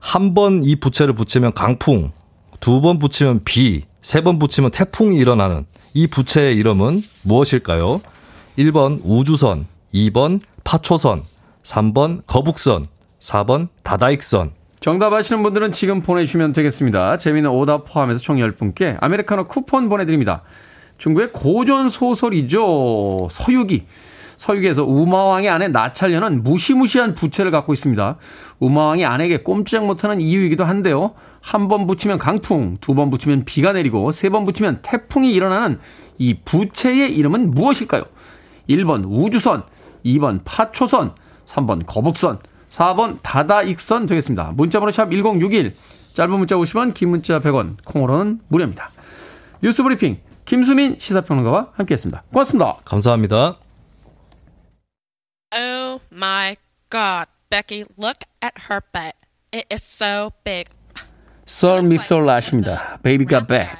한 0.00 0.34
번 0.34 0.62
이 0.64 0.76
부채를 0.76 1.14
붙이면 1.14 1.52
강풍, 1.54 2.12
두 2.60 2.80
번 2.82 2.98
붙이면 2.98 3.40
비, 3.44 3.82
세 4.02 4.20
번 4.22 4.38
붙이면 4.38 4.70
태풍이 4.70 5.16
일어나는 5.16 5.64
이 5.94 6.06
부채의 6.06 6.56
이름은 6.56 7.02
무엇일까요? 7.22 8.02
1번 8.58 9.00
우주선, 9.02 9.66
2번 9.94 10.40
파초선, 10.62 11.22
3번 11.62 12.22
거북선, 12.26 12.88
4번 13.20 13.68
다다익선. 13.82 14.52
정답 14.84 15.14
아시는 15.14 15.42
분들은 15.42 15.72
지금 15.72 16.02
보내주시면 16.02 16.52
되겠습니다. 16.52 17.16
재미있는 17.16 17.50
오답 17.50 17.86
포함해서 17.86 18.20
총 18.20 18.36
10분께 18.36 18.98
아메리카노 19.00 19.46
쿠폰 19.46 19.88
보내드립니다. 19.88 20.42
중국의 20.98 21.32
고전 21.32 21.88
소설이죠. 21.88 23.28
서유기. 23.30 23.86
서유기에서 24.36 24.84
우마왕의 24.84 25.48
아내 25.48 25.68
나찰녀는 25.68 26.42
무시무시한 26.42 27.14
부채를 27.14 27.50
갖고 27.50 27.72
있습니다. 27.72 28.18
우마왕이 28.58 29.06
아내에게 29.06 29.38
꼼짝 29.38 29.86
못하는 29.86 30.20
이유이기도 30.20 30.66
한데요. 30.66 31.14
한 31.40 31.68
번 31.68 31.86
붙이면 31.86 32.18
강풍, 32.18 32.76
두 32.82 32.94
번 32.94 33.08
붙이면 33.08 33.46
비가 33.46 33.72
내리고 33.72 34.12
세 34.12 34.28
번 34.28 34.44
붙이면 34.44 34.80
태풍이 34.82 35.32
일어나는 35.32 35.78
이 36.18 36.34
부채의 36.44 37.16
이름은 37.16 37.52
무엇일까요? 37.52 38.02
1번 38.68 39.04
우주선, 39.06 39.62
2번 40.04 40.40
파초선, 40.44 41.14
3번 41.46 41.86
거북선, 41.86 42.38
4번 42.74 43.18
다다익선 43.22 44.06
되겠습니다. 44.06 44.52
문자번호 44.54 44.90
샵 44.90 45.10
1061, 45.10 45.76
짧은 46.14 46.30
문자 46.36 46.56
50원, 46.56 46.92
긴 46.92 47.10
문자 47.10 47.38
100원, 47.38 47.76
콩으로는 47.84 48.40
무료입니다. 48.48 48.90
뉴스 49.62 49.82
브리핑 49.82 50.20
김수민 50.44 50.98
시사평론가와 50.98 51.72
함께했습니다. 51.74 52.24
고맙습니다. 52.32 52.78
감사합니다. 52.84 53.58
Oh 55.56 56.00
my 56.12 56.56
God, 56.90 57.28
Becky, 57.48 57.84
look 57.96 58.18
at 58.42 58.54
her 58.68 58.80
butt. 58.92 59.14
It 59.52 59.66
is 59.72 59.84
so 59.84 60.30
big. 60.42 60.68
썰 61.46 61.82
미솔 61.82 62.26
라십니다. 62.26 62.98
Baby 63.02 63.26
got 63.26 63.46
back. 63.46 63.70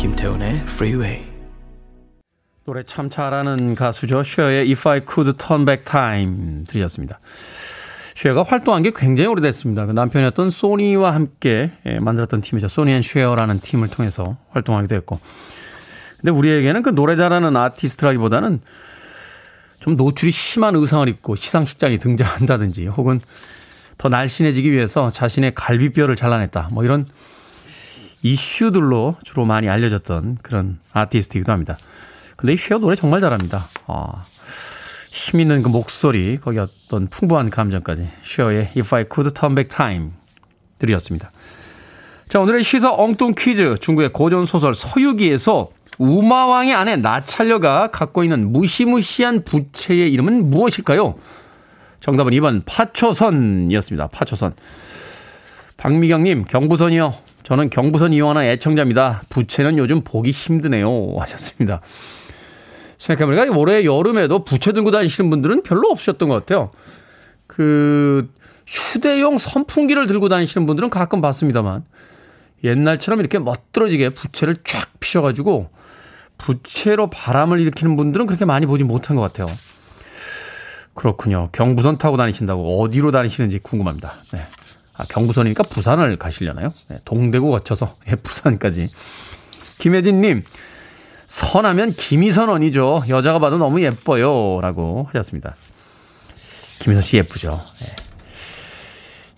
김태훈의 0.00 0.62
Freeway. 0.62 1.26
노래 2.64 2.82
참 2.82 3.10
잘하는 3.10 3.74
가수죠. 3.74 4.22
쉐어의 4.22 4.70
If 4.70 4.88
I 4.88 5.02
Could 5.06 5.36
Turn 5.36 5.66
Back 5.66 5.84
Time 5.84 6.64
들으셨습니다. 6.64 7.20
쉐어가 8.14 8.44
활동한 8.44 8.82
게 8.82 8.92
굉장히 8.96 9.28
오래됐습니다. 9.28 9.84
그 9.84 9.92
남편이었던 9.92 10.48
소니와 10.48 11.14
함께 11.14 11.72
예, 11.84 11.98
만들었던 11.98 12.40
팀이죠. 12.40 12.68
Sonny 12.68 12.90
and 12.92 13.02
Cher라는 13.02 13.60
팀을 13.60 13.88
통해서 13.88 14.38
활동하기도 14.52 14.94
했고. 14.96 15.20
근데 16.16 16.30
우리에게는 16.30 16.80
그 16.80 16.94
노래 16.94 17.16
잘하는 17.16 17.54
아티스트라기보다는 17.54 18.62
좀 19.80 19.96
노출이 19.96 20.30
심한 20.30 20.76
의상을 20.76 21.06
입고 21.08 21.36
시상식장에 21.36 21.98
등장한다든지 21.98 22.86
혹은 22.86 23.20
더 23.98 24.08
날씬해지기 24.08 24.72
위해서 24.72 25.10
자신의 25.10 25.54
갈비뼈를 25.54 26.16
잘라냈다. 26.16 26.70
뭐 26.72 26.84
이런 26.84 27.04
이슈들로 28.22 29.16
주로 29.24 29.44
많이 29.44 29.68
알려졌던 29.68 30.38
그런 30.42 30.78
아티스트이기도 30.92 31.52
합니다. 31.52 31.78
근데 32.36 32.54
이 32.54 32.56
쉐어 32.56 32.78
노래 32.78 32.96
정말 32.96 33.20
잘합니다. 33.20 33.66
아, 33.86 34.24
힘 35.10 35.40
있는 35.40 35.62
그 35.62 35.68
목소리, 35.68 36.38
거기 36.38 36.58
어떤 36.58 37.08
풍부한 37.08 37.50
감정까지. 37.50 38.08
쉐어의 38.22 38.70
If 38.76 38.94
I 38.94 39.04
Could 39.12 39.34
Turn 39.34 39.54
Back 39.54 39.76
Time 39.76 40.10
들이었습니다. 40.78 41.30
자, 42.28 42.40
오늘의 42.40 42.62
시사 42.62 42.92
엉뚱 42.92 43.34
퀴즈. 43.36 43.76
중국의 43.80 44.12
고전 44.12 44.46
소설 44.46 44.74
서유기에서 44.74 45.70
우마왕의 45.98 46.74
아내 46.74 46.96
나찰려가 46.96 47.90
갖고 47.90 48.22
있는 48.22 48.52
무시무시한 48.52 49.44
부채의 49.44 50.12
이름은 50.12 50.48
무엇일까요? 50.48 51.18
정답은 52.00 52.32
2번 52.32 52.62
파초선이었습니다. 52.64 54.06
파초선. 54.06 54.54
박미경님, 55.76 56.44
경부선이요. 56.44 57.14
저는 57.50 57.68
경부선 57.68 58.12
이용하는 58.12 58.44
애청자입니다. 58.44 59.22
부채는 59.28 59.76
요즘 59.76 60.02
보기 60.02 60.30
힘드네요. 60.30 61.16
하셨습니다. 61.18 61.80
생각해보니까 62.96 63.58
올해 63.58 63.84
여름에도 63.84 64.44
부채 64.44 64.70
들고 64.70 64.92
다니시는 64.92 65.30
분들은 65.30 65.64
별로 65.64 65.88
없으셨던 65.88 66.28
것 66.28 66.36
같아요. 66.36 66.70
그 67.48 68.32
휴대용 68.68 69.36
선풍기를 69.38 70.06
들고 70.06 70.28
다니시는 70.28 70.64
분들은 70.64 70.90
가끔 70.90 71.20
봤습니다만 71.20 71.84
옛날처럼 72.62 73.18
이렇게 73.18 73.40
멋들어지게 73.40 74.10
부채를 74.10 74.58
쫙 74.62 74.88
피셔가지고 75.00 75.70
부채로 76.38 77.10
바람을 77.10 77.58
일으키는 77.58 77.96
분들은 77.96 78.26
그렇게 78.26 78.44
많이 78.44 78.64
보지 78.66 78.84
못한 78.84 79.16
것 79.16 79.22
같아요. 79.22 79.52
그렇군요. 80.94 81.48
경부선 81.50 81.98
타고 81.98 82.16
다니신다고 82.16 82.80
어디로 82.80 83.10
다니시는지 83.10 83.58
궁금합니다. 83.58 84.12
네. 84.34 84.42
아, 84.94 85.04
경부선이니까 85.08 85.64
부산을 85.64 86.16
가시려나요? 86.16 86.72
네, 86.88 86.98
동대구 87.04 87.50
거쳐서 87.50 87.96
예, 88.08 88.16
부산까지. 88.16 88.88
김혜진님, 89.78 90.44
선하면 91.26 91.92
김희선언이죠. 91.92 93.04
여자가 93.08 93.38
봐도 93.38 93.56
너무 93.56 93.80
예뻐요. 93.82 94.60
라고 94.60 95.06
하셨습니다. 95.12 95.54
김희선 96.80 97.02
씨 97.02 97.16
예쁘죠. 97.18 97.60
네. 97.80 97.86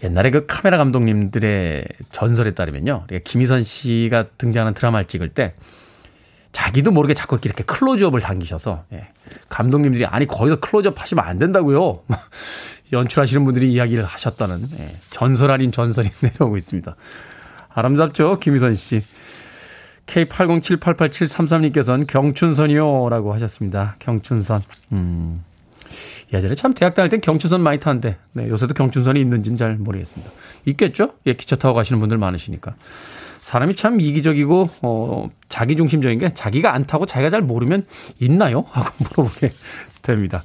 옛날에 0.05 0.31
그 0.31 0.47
카메라 0.47 0.79
감독님들의 0.79 1.85
전설에 2.11 2.55
따르면요. 2.55 3.07
김희선 3.25 3.63
씨가 3.63 4.31
등장하는 4.39 4.75
드라마를 4.75 5.07
찍을 5.07 5.29
때 5.29 5.53
자기도 6.51 6.91
모르게 6.91 7.15
자꾸 7.15 7.39
이렇게 7.43 7.63
클로즈업을 7.65 8.21
당기셔서 8.21 8.85
예. 8.93 9.09
감독님들이 9.49 10.05
아니 10.07 10.27
거기서 10.27 10.61
클로즈업 10.61 11.01
하시면 11.01 11.25
안 11.25 11.39
된다고요. 11.39 12.03
연출하시는 12.93 13.45
분들이 13.45 13.73
이야기를 13.73 14.05
하셨다는 14.05 14.69
예. 14.79 14.97
전설 15.11 15.51
아닌 15.51 15.73
전설이 15.73 16.11
내려오고 16.21 16.57
있습니다. 16.57 16.95
아름답죠, 17.75 18.39
김희선 18.39 18.75
씨. 18.75 19.03
K80788733님께서는 20.07 22.07
경춘선이요. 22.07 23.09
라고 23.09 23.33
하셨습니다. 23.35 23.97
경춘선. 23.99 24.63
음. 24.93 25.45
예전에 26.33 26.55
참 26.55 26.75
대학 26.75 26.95
다닐 26.95 27.11
땐 27.11 27.21
경춘선 27.21 27.63
많이 27.63 27.79
타는데, 27.79 28.17
네, 28.33 28.49
요새도 28.49 28.75
경춘선이 28.75 29.21
있는지는 29.21 29.57
잘 29.57 29.77
모르겠습니다. 29.77 30.31
있겠죠? 30.67 31.15
예, 31.27 31.35
기차 31.35 31.57
타고 31.57 31.75
가시는 31.75 32.01
분들 32.01 32.19
많으시니까. 32.19 32.75
사람이 33.41 33.75
참 33.75 34.01
이기적이고, 34.01 34.71
어, 34.83 35.25
자기중심적인 35.49 36.19
게 36.19 36.33
자기가 36.33 36.75
안 36.75 36.87
타고 36.87 37.07
자기가 37.07 37.31
잘 37.31 37.43
모르면 37.43 37.85
있나요? 38.21 38.65
하고 38.71 38.91
물어보게 38.99 39.51
됩니다. 40.03 40.43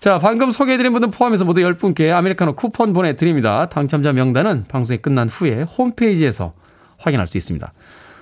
자, 0.00 0.18
방금 0.18 0.50
소개해드린 0.50 0.92
분들 0.92 1.10
포함해서 1.10 1.44
모두 1.44 1.60
10분께 1.60 2.10
아메리카노 2.10 2.54
쿠폰 2.54 2.94
보내드립니다. 2.94 3.68
당첨자 3.68 4.14
명단은 4.14 4.64
방송이 4.66 4.96
끝난 5.02 5.28
후에 5.28 5.60
홈페이지에서 5.60 6.54
확인할 6.96 7.26
수 7.26 7.36
있습니다. 7.36 7.70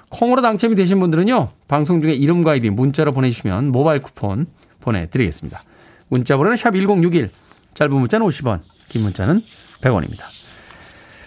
콩으로 0.09 0.43
당첨이 0.43 0.75
되신 0.75 0.99
분들은요, 0.99 1.51
방송 1.69 2.03
중에 2.03 2.15
이름과 2.15 2.53
아이디 2.53 2.71
문자로 2.71 3.13
보내주시면 3.13 3.71
모바일 3.71 4.03
쿠폰 4.03 4.47
보내드리겠습니다. 4.81 5.63
문자 6.09 6.37
번호는 6.37 6.57
샵 6.57 6.73
1061, 6.73 7.31
짧은 7.75 7.95
문자는 7.95 8.27
50원, 8.27 8.59
긴 8.89 9.03
문자는 9.03 9.41
100원입니다. 9.81 10.25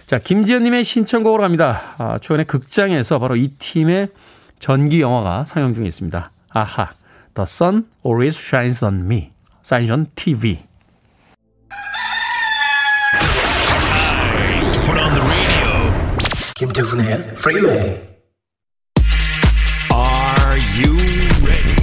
자, 0.05 0.19
김지연님의 0.19 0.83
신청곡으로 0.83 1.43
갑니다. 1.43 1.95
아, 1.97 2.17
최근에 2.17 2.43
극장에서 2.43 3.19
바로 3.19 3.37
이 3.37 3.53
팀의 3.57 4.09
전기 4.59 4.99
영화가 4.99 5.45
상영 5.45 5.75
중에 5.75 5.85
있습니다. 5.85 6.29
아하, 6.49 6.89
The 7.35 7.43
Sun 7.43 7.85
Always 8.05 8.37
Shines 8.37 8.83
on 8.83 9.05
Me, 9.05 9.31
사인전 9.63 10.07
TV. 10.15 10.59
김태훈의 16.55 17.13
Freeway. 17.31 18.01
Are 19.91 20.59
you 20.77 20.95
ready? 21.43 21.81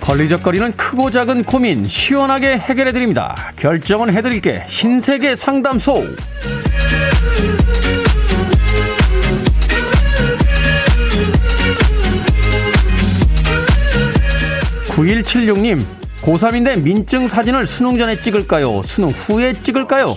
걸리적거리는 0.00 0.72
크고 0.72 1.10
작은 1.10 1.44
고민 1.44 1.86
시원하게 1.86 2.58
해결해 2.58 2.92
드립니다. 2.92 3.52
결정은 3.56 4.10
해드릴게 4.12 4.64
신세계 4.66 5.34
상담소. 5.34 6.02
9176님, 14.88 15.80
고3인데 16.22 16.80
민증 16.82 17.28
사진을 17.28 17.66
수능 17.66 17.98
전에 17.98 18.20
찍을까요? 18.20 18.82
수능 18.82 19.08
후에 19.10 19.52
찍을까요? 19.52 20.16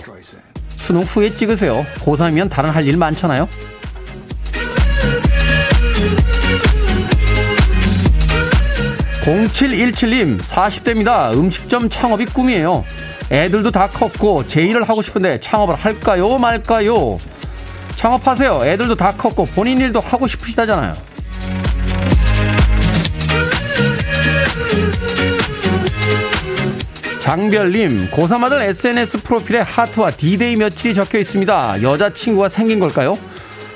수능 0.76 1.02
후에 1.02 1.34
찍으세요. 1.34 1.86
고3이면 2.00 2.50
다른 2.50 2.70
할 2.70 2.86
일 2.86 2.96
많잖아요. 2.96 3.48
0717님, 9.22 10.40
40대입니다. 10.40 11.32
음식점 11.34 11.88
창업이 11.88 12.26
꿈이에요. 12.26 12.84
애들도 13.32 13.70
다 13.70 13.88
컸고, 13.88 14.46
제 14.46 14.60
일을 14.62 14.86
하고 14.86 15.00
싶은데 15.00 15.40
창업을 15.40 15.74
할까요? 15.74 16.36
말까요? 16.36 17.16
창업하세요. 17.96 18.60
애들도 18.62 18.94
다 18.94 19.12
컸고, 19.14 19.46
본인 19.46 19.78
일도 19.78 20.00
하고 20.00 20.26
싶으시다잖아요. 20.26 20.92
장별님, 27.20 28.10
고3 28.10 28.44
아들 28.44 28.60
SNS 28.62 29.22
프로필에 29.22 29.60
하트와 29.60 30.10
디데이 30.10 30.56
며칠이 30.56 30.92
적혀 30.92 31.18
있습니다. 31.18 31.80
여자친구가 31.80 32.50
생긴 32.50 32.80
걸까요? 32.80 33.16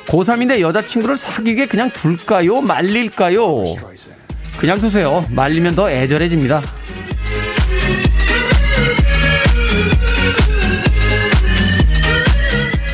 고3인데 0.06 0.60
여자친구를 0.60 1.16
사귀게 1.16 1.66
그냥 1.66 1.88
둘까요? 1.90 2.60
말릴까요? 2.60 3.62
그냥 4.58 4.80
두세요. 4.80 5.24
말리면 5.30 5.76
더 5.76 5.90
애절해집니다. 5.90 6.60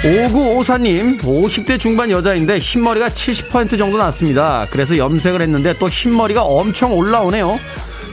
오구오사님 0.04 1.18
50대 1.18 1.78
중반 1.78 2.10
여자인데 2.10 2.58
흰머리가 2.58 3.10
70% 3.10 3.78
정도 3.78 3.98
났습니다. 3.98 4.66
그래서 4.68 4.96
염색을 4.96 5.40
했는데 5.40 5.74
또 5.78 5.88
흰머리가 5.88 6.42
엄청 6.42 6.92
올라오네요. 6.92 7.58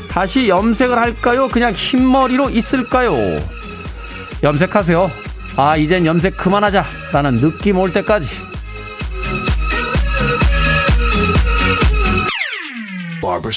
다시 0.08 0.47
염색을 0.49 0.95
할까요? 0.95 1.47
그냥 1.47 1.73
흰머리로 1.73 2.52
있을까요? 2.52 3.13
염색하세요. 4.43 5.12
아, 5.58 5.78
이젠 5.78 6.06
염색 6.06 6.38
그만하자. 6.38 6.86
라는 7.12 7.36
느낌 7.36 7.80
올 7.80 7.91
때까지. 7.91 8.30
Barbara. 13.19 13.52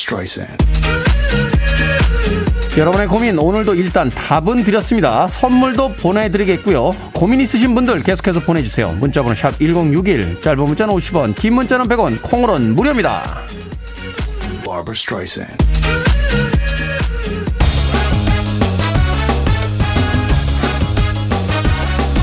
여러분의 2.77 3.07
고민 3.07 3.39
오늘도 3.39 3.75
일단 3.75 4.09
답은 4.09 4.65
드렸습니다. 4.65 5.29
선물도 5.29 5.93
보내드리겠고요. 5.97 6.91
고민 7.13 7.39
있으신 7.43 7.75
분들 7.75 8.03
계속해서 8.03 8.41
보내주세요. 8.41 8.93
문자번호 8.93 9.35
샵 9.35 9.59
1061, 9.59 10.41
짧은 10.41 10.65
문자는 10.65 10.95
50원, 10.95 11.37
긴 11.37 11.55
문자는 11.55 11.87
100원, 11.87 12.23
콩으로는 12.23 12.75
무료입니다. 12.75 13.43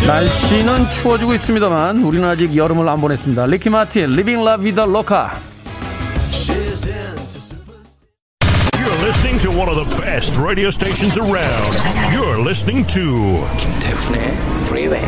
날씨는 0.08 0.90
추워지고 0.90 1.36
있습니다만 1.36 2.04
우리는 2.04 2.28
아직 2.28 2.56
여름을 2.56 2.90
안 2.90 3.00
보냈습니다. 3.00 3.46
리키 3.46 3.70
마틴, 3.70 4.16
Vida 4.16 4.82
Loca. 4.82 5.30
listening 5.30 5.44
to 5.44 5.49
best 10.10 10.36
radio 10.38 10.72
stations 10.72 11.20
around. 11.20 12.12
You're 12.12 12.40
listening 12.40 12.84
to 12.86 13.46
Freeway. 14.68 15.00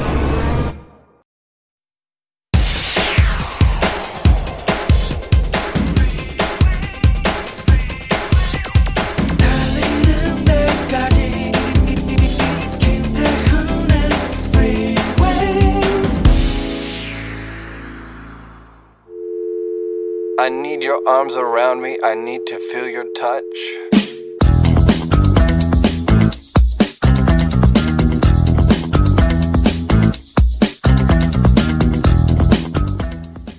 I 20.40 20.50
need 20.50 20.84
your 20.84 21.02
arms 21.08 21.36
around 21.36 21.82
me. 21.82 21.98
I 22.04 22.14
need 22.14 22.46
to 22.46 22.60
feel 22.60 22.88
your 22.88 23.12
touch. 23.14 24.11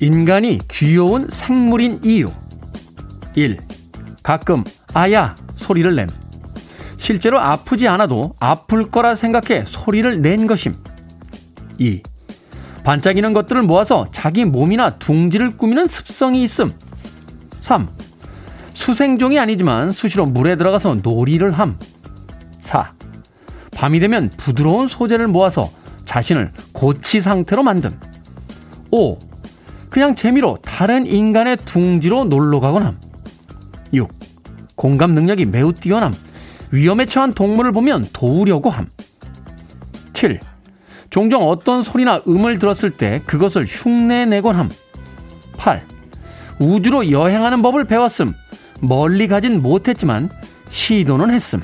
인간이 0.02 0.58
귀여운 0.68 1.28
생물인 1.30 2.00
이유. 2.02 2.28
1. 3.36 3.56
가끔 4.24 4.64
아야 4.92 5.36
소리를 5.54 5.94
냄. 5.94 6.08
실제로 6.96 7.38
아프지 7.38 7.86
않아도 7.86 8.34
아플 8.40 8.90
거라 8.90 9.14
생각해 9.14 9.62
소리를 9.64 10.20
낸 10.20 10.48
것임. 10.48 10.74
2. 11.78 12.02
반짝이는 12.82 13.32
것들을 13.32 13.62
모아서 13.62 14.08
자기 14.10 14.44
몸이나 14.44 14.90
둥지를 14.90 15.56
꾸미는 15.56 15.86
습성이 15.86 16.42
있음. 16.42 16.72
3. 17.60 17.88
수생종이 18.74 19.38
아니지만 19.38 19.92
수시로 19.92 20.26
물에 20.26 20.56
들어가서 20.56 20.96
놀이를 20.96 21.52
함. 21.52 21.78
4. 22.60 22.90
밤이 23.70 24.00
되면 24.00 24.30
부드러운 24.36 24.88
소재를 24.88 25.28
모아서 25.28 25.70
자신을 26.04 26.50
고치 26.72 27.20
상태로 27.20 27.62
만듦. 27.62 27.92
5. 28.90 29.31
그냥 29.92 30.14
재미로 30.14 30.56
다른 30.62 31.06
인간의 31.06 31.58
둥지로 31.66 32.24
놀러 32.24 32.60
함. 32.60 32.98
6. 33.92 34.10
공감 34.74 35.10
능력이 35.10 35.44
매우 35.44 35.74
뛰어남. 35.74 36.14
위험에 36.70 37.04
처한 37.04 37.34
동물을 37.34 37.72
보면 37.72 38.08
도우려고 38.14 38.70
함. 38.70 38.88
7. 40.14 40.40
종종 41.10 41.46
어떤 41.46 41.82
소리나 41.82 42.22
음을 42.26 42.58
들었을 42.58 42.92
때 42.92 43.20
그것을 43.26 43.66
흉내내곤 43.66 44.56
함. 44.56 44.70
8. 45.58 45.86
우주로 46.58 47.10
여행하는 47.10 47.60
법을 47.60 47.84
배웠음. 47.84 48.32
멀리 48.80 49.28
가진 49.28 49.60
못했지만 49.60 50.30
시도는 50.70 51.30
했음. 51.30 51.60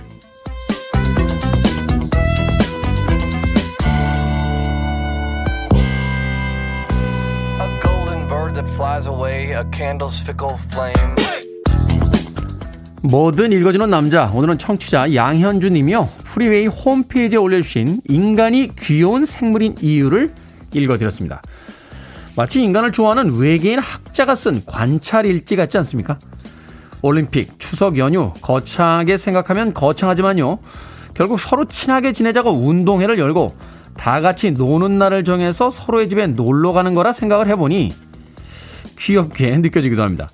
뭐든 13.02 13.50
읽어주는 13.50 13.90
남자. 13.90 14.30
오늘은 14.32 14.58
청취자 14.58 15.14
양현주 15.14 15.70
님이요. 15.70 16.08
프리웨이 16.24 16.66
홈페이지에 16.66 17.38
올려주신 17.38 18.02
인간이 18.08 18.70
귀여운 18.78 19.24
생물인 19.24 19.74
이유를 19.80 20.32
읽어드렸습니다. 20.72 21.42
마치 22.36 22.62
인간을 22.62 22.92
좋아하는 22.92 23.36
외계인 23.36 23.80
학자가 23.80 24.36
쓴 24.36 24.64
관찰 24.64 25.26
일지 25.26 25.56
같지 25.56 25.76
않습니까? 25.78 26.20
올림픽, 27.02 27.58
추석 27.58 27.98
연휴, 27.98 28.32
거창하게 28.40 29.16
생각하면 29.16 29.74
거창하지만요. 29.74 30.60
결국 31.14 31.40
서로 31.40 31.64
친하게 31.64 32.12
지내자고 32.12 32.52
운동회를 32.52 33.18
열고 33.18 33.56
다 33.96 34.20
같이 34.20 34.52
노는 34.52 34.98
날을 34.98 35.24
정해서 35.24 35.68
서로의 35.68 36.08
집에 36.08 36.28
놀러 36.28 36.72
가는 36.72 36.94
거라 36.94 37.12
생각을 37.12 37.48
해보니 37.48 37.92
귀엽게 38.98 39.56
느껴지기도 39.58 40.02
합니다. 40.02 40.28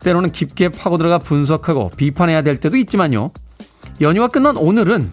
때로는 0.00 0.32
깊게 0.32 0.70
파고 0.70 0.96
들어가 0.96 1.18
분석하고 1.18 1.90
비판해야 1.96 2.42
될 2.42 2.56
때도 2.56 2.76
있지만요. 2.76 3.30
연휴가 4.00 4.28
끝난 4.28 4.56
오늘은 4.56 5.10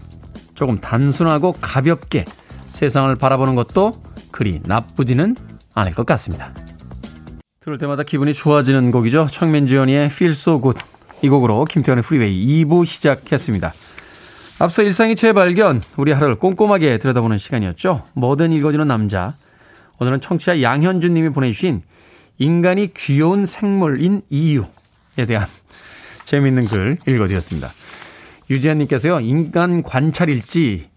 조금 0.56 0.80
단순하고 0.80 1.54
가볍게 1.60 2.26
세상을 2.70 3.14
바라보는 3.16 3.56
것도 3.56 3.94
그리 4.32 4.62
나쁘지는 4.64 5.36
않을 5.74 5.92
것 5.94 6.06
같습니다. 6.06 6.54
들을 7.60 7.78
때마다 7.78 8.04
기분이 8.04 8.34
좋아지는 8.34 8.92
곡이죠. 8.92 9.28
청맨지연이의 9.30 10.06
Feel 10.06 10.32
So 10.32 10.62
Good. 10.62 10.80
이 11.22 11.30
곡으로 11.30 11.66
김태현의 11.66 12.04
프리웨이 12.04 12.64
2부 12.64 12.86
시작했습니다. 12.86 13.74
앞서 14.60 14.82
일상의 14.82 15.16
재발견, 15.16 15.82
우리 15.98 16.12
하루를 16.12 16.36
꼼꼼하게 16.36 16.98
들여다보는 16.98 17.38
시간이었죠. 17.38 18.04
뭐든 18.14 18.54
읽어주는 18.54 18.88
남자. 18.88 19.36
오늘은 20.00 20.22
청취자 20.22 20.62
양현준 20.62 21.14
님이 21.14 21.30
보내주신 21.30 21.82
인간이 22.38 22.94
귀여운 22.94 23.46
생물인 23.46 24.22
이유에 24.30 25.26
대한 25.28 25.48
재미있는 26.26 26.66
글 26.66 26.98
읽어드렸습니다. 27.08 27.72
유지한 28.50 28.78
님께서요, 28.80 29.20
인간 29.20 29.84
관찰일지. 29.84 30.90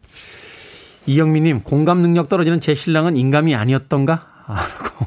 이영민 1.07 1.44
님, 1.44 1.61
공감 1.62 1.98
능력 2.03 2.29
떨어지는 2.29 2.61
제 2.61 2.74
신랑은 2.74 3.16
인감이 3.16 3.55
아니었던가? 3.55 4.26
라고. 4.46 5.07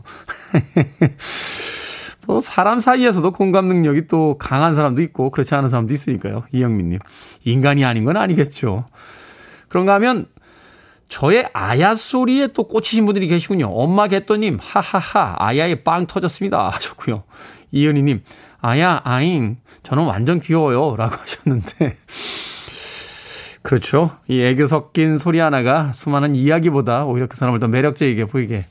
또 2.26 2.40
사람 2.42 2.80
사이에서도 2.80 3.32
공감 3.32 3.68
능력이 3.68 4.08
또 4.08 4.38
강한 4.38 4.74
사람도 4.74 5.02
있고 5.04 5.30
그렇지 5.30 5.54
않은 5.56 5.70
사람도 5.70 5.94
있으니까요. 5.94 6.44
이영민님. 6.52 7.00
인간이 7.46 7.86
아닌 7.86 8.06
건 8.06 8.18
아니겠죠. 8.18 8.86
그런가 9.70 9.94
하면 9.96 10.28
저의 11.14 11.48
아야 11.54 11.94
소리에 11.94 12.48
또 12.48 12.64
꽂히신 12.64 13.06
분들이 13.06 13.28
계시군요. 13.28 13.68
엄마 13.68 14.08
개또님, 14.08 14.58
하하하, 14.60 15.36
아야에 15.38 15.84
빵 15.84 16.08
터졌습니다. 16.08 16.70
하셨고요. 16.70 17.22
이은희님, 17.72 18.24
아야, 18.62 19.00
아잉, 19.04 19.58
저는 19.84 20.06
완전 20.06 20.40
귀여워요. 20.40 20.96
라고 20.98 21.16
하셨는데. 21.22 21.98
그렇죠. 23.62 24.18
이 24.28 24.42
애교 24.42 24.66
섞인 24.66 25.20
소리 25.20 25.38
하나가 25.38 25.92
수많은 25.94 26.36
이야기보다 26.36 27.06
오히려 27.06 27.28
그 27.28 27.38
사람을 27.38 27.60
더 27.60 27.68
매력적이게 27.68 28.26
보이게 28.26 28.66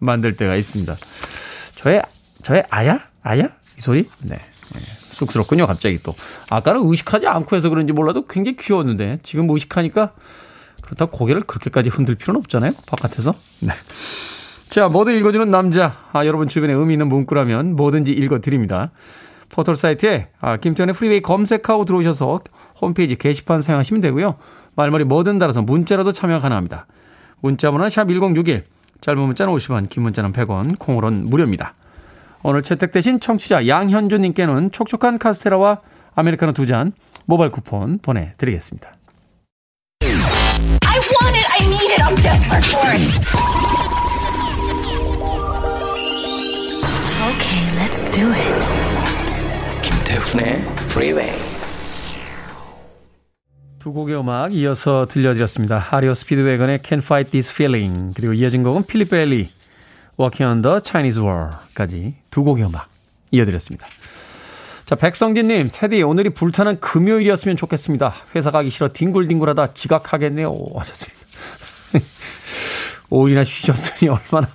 만들 0.00 0.36
때가 0.36 0.56
있습니다. 0.56 0.96
저의, 1.76 2.02
저의 2.42 2.64
아야? 2.70 3.02
아야? 3.22 3.50
이 3.78 3.80
소리? 3.80 4.08
네. 4.20 4.34
네. 4.34 4.80
쑥스럽군요, 4.80 5.68
갑자기 5.68 6.02
또. 6.02 6.12
아까는 6.50 6.80
의식하지 6.88 7.28
않고 7.28 7.54
해서 7.54 7.68
그런지 7.68 7.92
몰라도 7.92 8.26
굉장히 8.26 8.56
귀여웠는데, 8.56 9.20
지금 9.22 9.48
의식하니까, 9.48 10.12
그렇다고 10.84 11.10
고개를 11.16 11.42
그렇게까지 11.42 11.90
흔들 11.90 12.14
필요는 12.14 12.38
없잖아요, 12.40 12.72
바깥에서. 12.86 13.32
네. 13.62 13.72
자, 14.68 14.88
뭐든 14.88 15.16
읽어주는 15.18 15.50
남자. 15.50 15.98
아, 16.12 16.26
여러분 16.26 16.48
주변에 16.48 16.72
의미 16.72 16.94
있는 16.94 17.08
문구라면 17.08 17.76
뭐든지 17.76 18.12
읽어드립니다. 18.12 18.90
포털 19.48 19.76
사이트에 19.76 20.28
아, 20.40 20.56
김태훈의 20.56 20.94
Freeway 20.94 21.20
검색하고 21.22 21.84
들어오셔서 21.84 22.40
홈페이지 22.80 23.16
게시판 23.16 23.62
사용하시면 23.62 24.00
되고요. 24.00 24.36
말머리 24.74 25.04
뭐든 25.04 25.38
달아서 25.38 25.62
문자라도 25.62 26.12
참여 26.12 26.40
가능합니다. 26.40 26.86
문자 27.40 27.70
번호는 27.70 27.88
샵1061, 27.88 28.64
짧은 29.00 29.20
문자는 29.20 29.52
50원, 29.52 29.88
긴 29.88 30.02
문자는 30.02 30.32
100원, 30.32 30.78
콩으로는 30.78 31.26
무료입니다. 31.26 31.74
오늘 32.42 32.62
채택되신 32.62 33.20
청취자 33.20 33.68
양현주님께는 33.68 34.72
촉촉한 34.72 35.18
카스테라와 35.18 35.80
아메리카노 36.14 36.52
두 36.52 36.66
잔 36.66 36.92
모바일 37.26 37.50
쿠폰 37.50 37.98
보내드리겠습니다. 37.98 38.92
I 41.04 41.12
want 41.20 41.36
it, 41.36 41.44
I 41.52 41.60
need 41.68 41.90
it, 41.92 42.00
I'm 42.00 42.14
desperate 42.16 42.64
for 42.64 42.88
it. 42.88 43.04
Okay, 47.28 47.64
let's 47.76 48.00
do 48.10 48.32
it. 48.32 48.54
김태훈의 49.82 50.62
Freeway. 50.88 51.32
두 53.78 53.92
곡의 53.92 54.18
음악 54.18 54.54
이어서 54.54 55.04
들려드렸습니다. 55.04 55.88
아리오 55.90 56.14
스피드웨건의 56.14 56.78
Can't 56.78 57.02
Fight 57.02 57.30
This 57.32 57.52
Feeling 57.52 58.14
그리고 58.14 58.32
이어진 58.32 58.62
곡은 58.62 58.84
필립 58.84 59.10
벨리 59.10 59.50
Walking 60.18 60.48
on 60.48 60.62
the 60.62 60.78
Chinese 60.82 61.22
Wall까지 61.22 62.14
두 62.30 62.44
곡의 62.44 62.64
음악 62.64 62.88
이어드렸습니다. 63.30 63.86
자, 64.86 64.96
백성진님, 64.96 65.70
테디, 65.72 66.02
오늘이 66.02 66.28
불타는 66.28 66.78
금요일이었으면 66.80 67.56
좋겠습니다. 67.56 68.12
회사 68.34 68.50
가기 68.50 68.68
싫어 68.68 68.88
뒹굴뒹굴하다 68.88 69.72
지각하겠네요. 69.72 70.54
하셨습니다. 70.76 71.20
5일이나 73.08 73.46
쉬셨으니 73.46 74.10
얼마나 74.10 74.50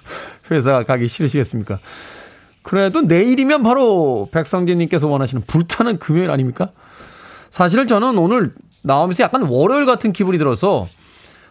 회사 0.51 0.83
가기 0.83 1.07
싫으시겠습니까? 1.07 1.79
그래도 2.61 3.01
내일이면 3.01 3.63
바로 3.63 4.29
백성진님께서 4.31 5.07
원하시는 5.07 5.45
불타는 5.47 5.97
금요일 5.97 6.29
아닙니까? 6.29 6.69
사실 7.49 7.87
저는 7.87 8.19
오늘 8.19 8.53
나오면서 8.83 9.23
약간 9.23 9.41
월요일 9.41 9.87
같은 9.87 10.13
기분이 10.13 10.37
들어서 10.37 10.87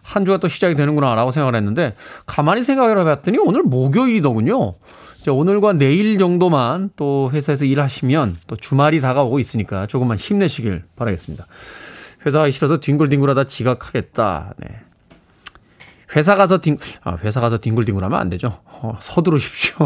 한 0.09 0.25
주가 0.25 0.39
또 0.39 0.49
시작이 0.49 0.75
되는구나 0.75 1.15
라고 1.15 1.31
생각을 1.31 1.55
했는데 1.55 1.95
가만히 2.25 2.63
생각을 2.63 2.99
해봤더니 2.99 3.37
오늘 3.39 3.63
목요일이더군요. 3.63 4.77
이제 5.21 5.31
오늘과 5.31 5.75
내일 5.75 6.19
정도만 6.19 6.91
또 6.97 7.31
회사에서 7.31 7.67
일하시면 7.67 8.39
또 8.47 8.57
주말이 8.57 9.03
다가오고 9.03 9.39
있으니까 9.39 9.87
조금만 9.87 10.17
힘내시길 10.17 10.85
바라겠습니다. 10.97 11.45
회사 12.25 12.39
가기 12.39 12.53
싫어서 12.53 12.81
뒹굴뒹굴하다 12.81 13.45
지각하겠다. 13.45 14.55
네. 14.59 14.81
회사 16.17 16.35
가서 16.37 16.59
뒹, 16.59 16.79
아, 17.03 17.19
회사 17.23 17.41
가서 17.41 17.59
뒹굴뒹굴하면 17.59 18.19
안 18.19 18.31
되죠. 18.31 18.61
어, 18.65 18.97
서두르십시오. 19.03 19.77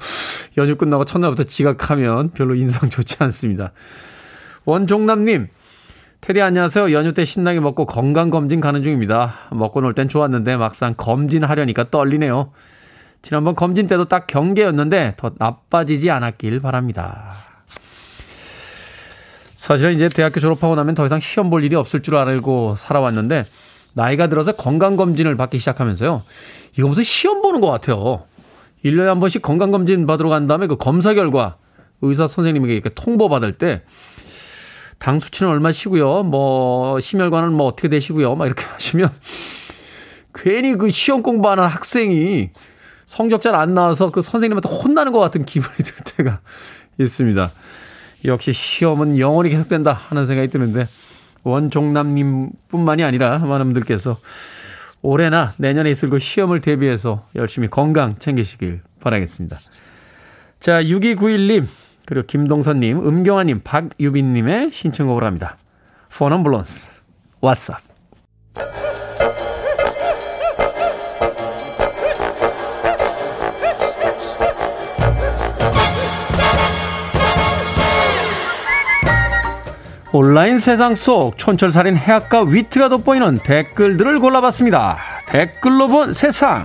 연휴 0.56 0.76
끝나고 0.76 1.04
첫날부터 1.04 1.44
지각하면 1.44 2.30
별로 2.30 2.54
인상 2.54 2.88
좋지 2.88 3.16
않습니다. 3.18 3.72
원종남님, 4.64 5.48
테디 6.20 6.42
안녕하세요. 6.42 6.92
연휴 6.92 7.14
때 7.14 7.24
신나게 7.24 7.60
먹고 7.60 7.86
건강검진 7.86 8.60
가는 8.60 8.82
중입니다. 8.82 9.34
먹고 9.52 9.80
놀 9.80 9.94
땐 9.94 10.08
좋았는데 10.08 10.56
막상 10.56 10.94
검진하려니까 10.96 11.90
떨리네요. 11.90 12.52
지난번 13.22 13.54
검진 13.54 13.86
때도 13.86 14.06
딱 14.06 14.26
경계였는데 14.26 15.14
더 15.16 15.30
나빠지지 15.38 16.10
않았길 16.10 16.60
바랍니다. 16.60 17.30
사실은 19.54 19.94
이제 19.94 20.08
대학교 20.08 20.38
졸업하고 20.40 20.74
나면 20.74 20.94
더 20.94 21.06
이상 21.06 21.18
시험 21.18 21.50
볼 21.50 21.64
일이 21.64 21.74
없을 21.74 22.02
줄 22.02 22.16
알고 22.16 22.76
살아왔는데 22.76 23.46
나이가 23.94 24.28
들어서 24.28 24.52
건강검진을 24.52 25.36
받기 25.36 25.58
시작하면서요. 25.58 26.22
이거 26.76 26.88
무슨 26.88 27.02
시험 27.02 27.42
보는 27.42 27.60
것 27.60 27.70
같아요. 27.70 28.24
1년에 28.84 29.06
한 29.06 29.18
번씩 29.18 29.42
건강검진 29.42 30.06
받으러 30.06 30.28
간 30.28 30.46
다음에 30.46 30.66
그 30.66 30.76
검사 30.76 31.14
결과 31.14 31.56
의사 32.02 32.26
선생님에게 32.28 32.74
이렇게 32.74 32.90
통보받을 32.90 33.58
때 33.58 33.82
당 34.98 35.18
수치는 35.18 35.50
얼마시고요. 35.52 36.24
뭐 36.24 36.98
심혈관은 37.00 37.52
뭐 37.52 37.66
어떻게 37.66 37.88
되시고요. 37.88 38.34
막 38.34 38.46
이렇게 38.46 38.64
하시면 38.72 39.10
괜히 40.34 40.76
그 40.76 40.90
시험 40.90 41.22
공부하는 41.22 41.64
학생이 41.64 42.50
성적 43.06 43.40
잘 43.40 43.54
안 43.54 43.74
나와서 43.74 44.10
그 44.10 44.22
선생님한테 44.22 44.68
혼나는 44.68 45.12
것 45.12 45.18
같은 45.18 45.44
기분이 45.44 45.76
들 45.78 45.94
때가 46.16 46.40
있습니다. 46.98 47.50
역시 48.24 48.52
시험은 48.52 49.18
영원히 49.18 49.50
계속된다 49.50 49.92
하는 49.92 50.26
생각이 50.26 50.48
드는데 50.48 50.86
원종남님 51.44 52.50
뿐만이 52.68 53.04
아니라 53.04 53.38
많은 53.38 53.66
분들께서 53.66 54.18
올해나 55.00 55.52
내년에 55.58 55.90
있을 55.90 56.10
그 56.10 56.18
시험을 56.18 56.60
대비해서 56.60 57.24
열심히 57.36 57.68
건강 57.68 58.18
챙기시길. 58.18 58.80
바라겠습니다. 59.00 59.56
자, 60.60 60.82
6291님, 60.82 61.66
그리고 62.08 62.26
김동선님, 62.26 63.06
음경아님, 63.06 63.60
박유빈님의 63.64 64.72
신청곡으로 64.72 65.26
합니다. 65.26 65.58
폰 66.08 66.32
엄블런스, 66.32 66.90
What's 67.42 67.70
up? 67.70 67.82
온라인 80.10 80.56
세상 80.56 80.94
속 80.94 81.36
촌철살인 81.36 81.94
해악과 81.94 82.44
위트가 82.44 82.88
돋보이는 82.88 83.40
댓글들을 83.44 84.18
골라봤습니다. 84.18 84.96
댓글로 85.28 85.88
본 85.88 86.14
세상. 86.14 86.64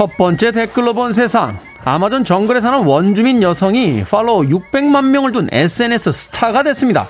첫 0.00 0.16
번째 0.16 0.50
댓글로 0.52 0.94
본 0.94 1.12
세상. 1.12 1.58
아마존 1.84 2.24
정글에 2.24 2.62
사는 2.62 2.86
원주민 2.86 3.42
여성이 3.42 4.02
팔로워 4.02 4.44
600만 4.44 5.04
명을 5.04 5.32
둔 5.32 5.46
SNS 5.52 6.10
스타가 6.10 6.62
됐습니다. 6.62 7.06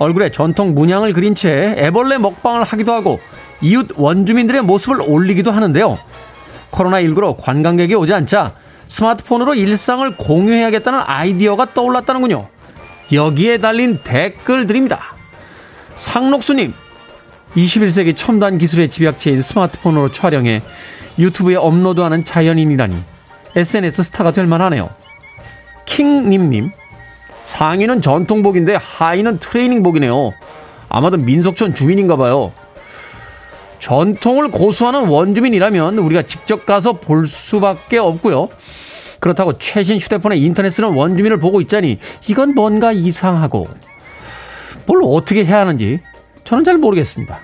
얼굴에 0.00 0.32
전통 0.32 0.74
문양을 0.74 1.12
그린 1.12 1.36
채 1.36 1.76
애벌레 1.78 2.18
먹방을 2.18 2.64
하기도 2.64 2.92
하고 2.92 3.20
이웃 3.60 3.90
원주민들의 3.94 4.62
모습을 4.62 5.00
올리기도 5.00 5.52
하는데요. 5.52 5.96
코로나19로 6.72 7.36
관광객이 7.40 7.94
오지 7.94 8.12
않자 8.12 8.52
스마트폰으로 8.88 9.54
일상을 9.54 10.16
공유해야겠다는 10.16 10.98
아이디어가 11.06 11.72
떠올랐다는군요. 11.72 12.48
여기에 13.12 13.58
달린 13.58 14.00
댓글들입니다. 14.02 14.98
상록수님, 15.94 16.74
21세기 17.56 18.16
첨단 18.16 18.58
기술의 18.58 18.88
집약체인 18.88 19.40
스마트폰으로 19.40 20.12
촬영해 20.12 20.62
유튜브에 21.18 21.56
업로드하는 21.56 22.24
자연인이라니 22.24 22.96
SNS 23.56 24.02
스타가 24.04 24.32
될 24.32 24.46
만하네요. 24.46 24.90
킹님님, 25.86 26.70
상의는 27.44 28.00
전통복인데 28.00 28.76
하의는 28.80 29.38
트레이닝복이네요. 29.38 30.32
아마도 30.88 31.16
민속촌 31.16 31.74
주민인가 31.74 32.16
봐요. 32.16 32.52
전통을 33.78 34.50
고수하는 34.50 35.06
원주민이라면 35.06 35.98
우리가 35.98 36.22
직접 36.22 36.66
가서 36.66 36.94
볼 36.94 37.26
수밖에 37.26 37.98
없고요. 37.98 38.48
그렇다고 39.20 39.58
최신 39.58 39.98
휴대폰에 39.98 40.36
인터넷 40.36 40.70
쓰는 40.70 40.94
원주민을 40.94 41.38
보고 41.38 41.60
있자니 41.60 41.98
이건 42.28 42.54
뭔가 42.54 42.92
이상하고 42.92 43.66
뭘 44.86 45.00
어떻게 45.04 45.44
해야 45.44 45.60
하는지 45.60 46.00
저는 46.48 46.64
잘 46.64 46.78
모르겠습니다. 46.78 47.38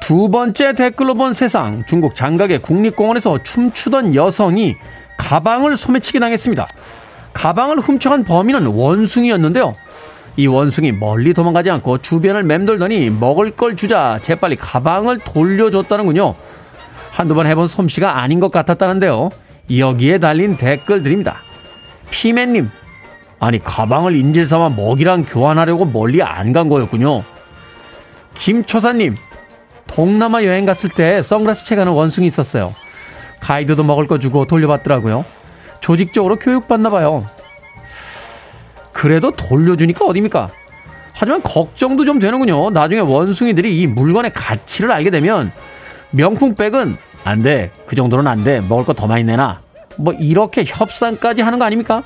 두 0.00 0.30
번째 0.30 0.72
댓글로 0.72 1.16
본 1.16 1.34
세상 1.34 1.84
중국 1.86 2.16
장각의 2.16 2.62
국립공원에서 2.62 3.42
춤추던 3.42 4.14
여성이 4.14 4.74
가방을 5.18 5.76
소매치기 5.76 6.18
당했습니다. 6.18 6.66
가방을 7.34 7.80
훔쳐간 7.80 8.24
범인은 8.24 8.64
원숭이였는데요. 8.68 9.74
이 10.38 10.46
원숭이 10.46 10.92
멀리 10.92 11.34
도망가지 11.34 11.68
않고 11.68 11.98
주변을 11.98 12.44
맴돌더니 12.44 13.10
먹을 13.10 13.50
걸 13.50 13.76
주자 13.76 14.18
재빨리 14.22 14.56
가방을 14.56 15.18
돌려줬다는군요. 15.18 16.34
한두 17.20 17.34
번 17.34 17.46
해본 17.46 17.66
솜씨가 17.66 18.18
아닌 18.22 18.40
것 18.40 18.50
같았다는데요. 18.50 19.28
여기에 19.76 20.20
달린 20.20 20.56
댓글들입니다. 20.56 21.36
피맨님, 22.10 22.70
아니 23.38 23.62
가방을 23.62 24.16
인질 24.16 24.46
삼아 24.46 24.70
먹이랑 24.70 25.26
교환하려고 25.28 25.84
멀리 25.84 26.22
안 26.22 26.54
간 26.54 26.70
거였군요. 26.70 27.22
김초사님, 28.32 29.16
동남아 29.86 30.44
여행 30.44 30.64
갔을 30.64 30.88
때 30.88 31.22
선글라스 31.22 31.66
채가는 31.66 31.92
원숭이 31.92 32.26
있었어요. 32.26 32.74
가이드도 33.40 33.84
먹을 33.84 34.06
거 34.06 34.18
주고 34.18 34.46
돌려받더라고요. 34.46 35.26
조직적으로 35.80 36.36
교육받나 36.36 36.88
봐요. 36.88 37.26
그래도 38.94 39.30
돌려주니까 39.30 40.06
어딥니까? 40.06 40.48
하지만 41.12 41.42
걱정도 41.42 42.06
좀 42.06 42.18
되는군요. 42.18 42.70
나중에 42.70 43.00
원숭이들이 43.00 43.78
이 43.78 43.86
물건의 43.86 44.32
가치를 44.32 44.90
알게 44.90 45.10
되면 45.10 45.52
명품백은 46.12 46.96
안 47.24 47.42
돼. 47.42 47.70
그 47.86 47.96
정도는 47.96 48.26
안 48.26 48.44
돼. 48.44 48.60
먹을 48.60 48.84
거 48.84 48.92
더 48.92 49.06
많이 49.06 49.24
내놔. 49.24 49.60
뭐 49.96 50.12
이렇게 50.14 50.64
협상까지 50.66 51.42
하는 51.42 51.58
거 51.58 51.64
아닙니까? 51.64 52.02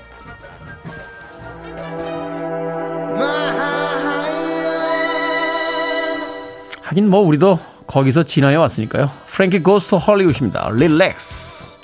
하긴 6.83 7.09
뭐 7.09 7.21
우리도 7.21 7.59
거기서 7.87 8.25
지나해 8.25 8.57
왔으니까요. 8.57 9.11
프랭키 9.29 9.61
고스트 9.63 9.97
헐리우드입니다. 9.97 10.69
릴렉스. 10.73 11.75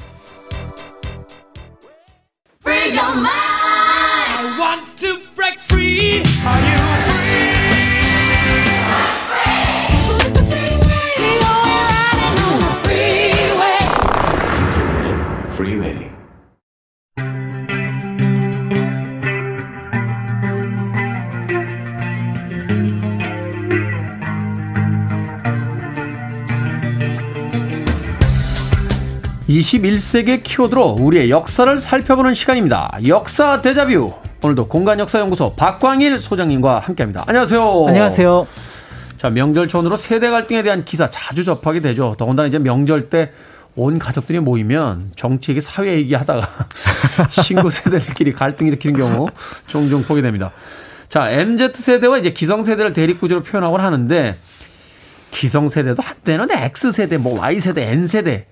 Freeway. 2.62 3.49
21세기 29.50 30.42
키워드로 30.42 30.96
우리의 31.00 31.30
역사를 31.30 31.76
살펴보는 31.78 32.34
시간입니다. 32.34 32.98
역사 33.06 33.60
대자뷰. 33.60 34.12
오늘도 34.42 34.68
공간역사연구소 34.68 35.54
박광일 35.56 36.18
소장님과 36.18 36.78
함께합니다. 36.78 37.24
안녕하세요. 37.26 37.86
안녕하세요. 37.88 38.46
자 39.18 39.28
명절 39.28 39.68
전후로 39.68 39.96
세대 39.96 40.30
갈등에 40.30 40.62
대한 40.62 40.84
기사 40.84 41.10
자주 41.10 41.44
접하게 41.44 41.80
되죠. 41.80 42.14
더군다나 42.16 42.46
이제 42.48 42.58
명절 42.58 43.10
때 43.10 43.32
온 43.76 43.98
가족들이 43.98 44.40
모이면 44.40 45.12
정치 45.14 45.52
얘기, 45.52 45.60
사회 45.60 45.92
얘기 45.92 46.14
하다가 46.14 46.46
신고 47.30 47.70
세대들끼리 47.70 48.32
갈등 48.32 48.66
일으키는 48.66 48.96
경우 48.96 49.28
종종 49.66 50.02
보게 50.02 50.22
됩니다. 50.22 50.52
자 51.08 51.30
MZ 51.30 51.72
세대와 51.74 52.18
이제 52.18 52.32
기성 52.32 52.64
세대를 52.64 52.92
대립 52.92 53.20
구조로 53.20 53.42
표현하곤 53.42 53.80
하는데 53.80 54.36
기성 55.30 55.68
세대도 55.68 56.02
한때는 56.02 56.50
X 56.50 56.92
세대, 56.92 57.16
뭐 57.16 57.40
Y 57.40 57.60
세대, 57.60 57.90
N 57.90 58.06
세대 58.06 58.46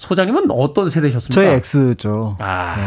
소장님은 0.00 0.50
어떤 0.50 0.88
세대셨습니까? 0.88 1.42
저희 1.42 1.54
X죠. 1.92 2.36
아. 2.40 2.74
네. 2.76 2.84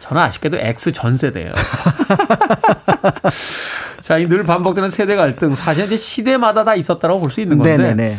저는 0.00 0.20
아쉽게도 0.22 0.58
X 0.58 0.92
전 0.92 1.16
세대예요. 1.16 1.52
자, 4.02 4.18
이 4.18 4.26
늘 4.26 4.42
반복되는 4.44 4.90
세대 4.90 5.14
갈등 5.14 5.54
사실 5.54 5.84
이제 5.84 5.96
시대마다 5.96 6.64
다 6.64 6.74
있었다고 6.74 7.20
볼 7.20 7.30
수 7.30 7.40
있는 7.40 7.58
건데 7.58 7.76
네네네. 7.76 8.18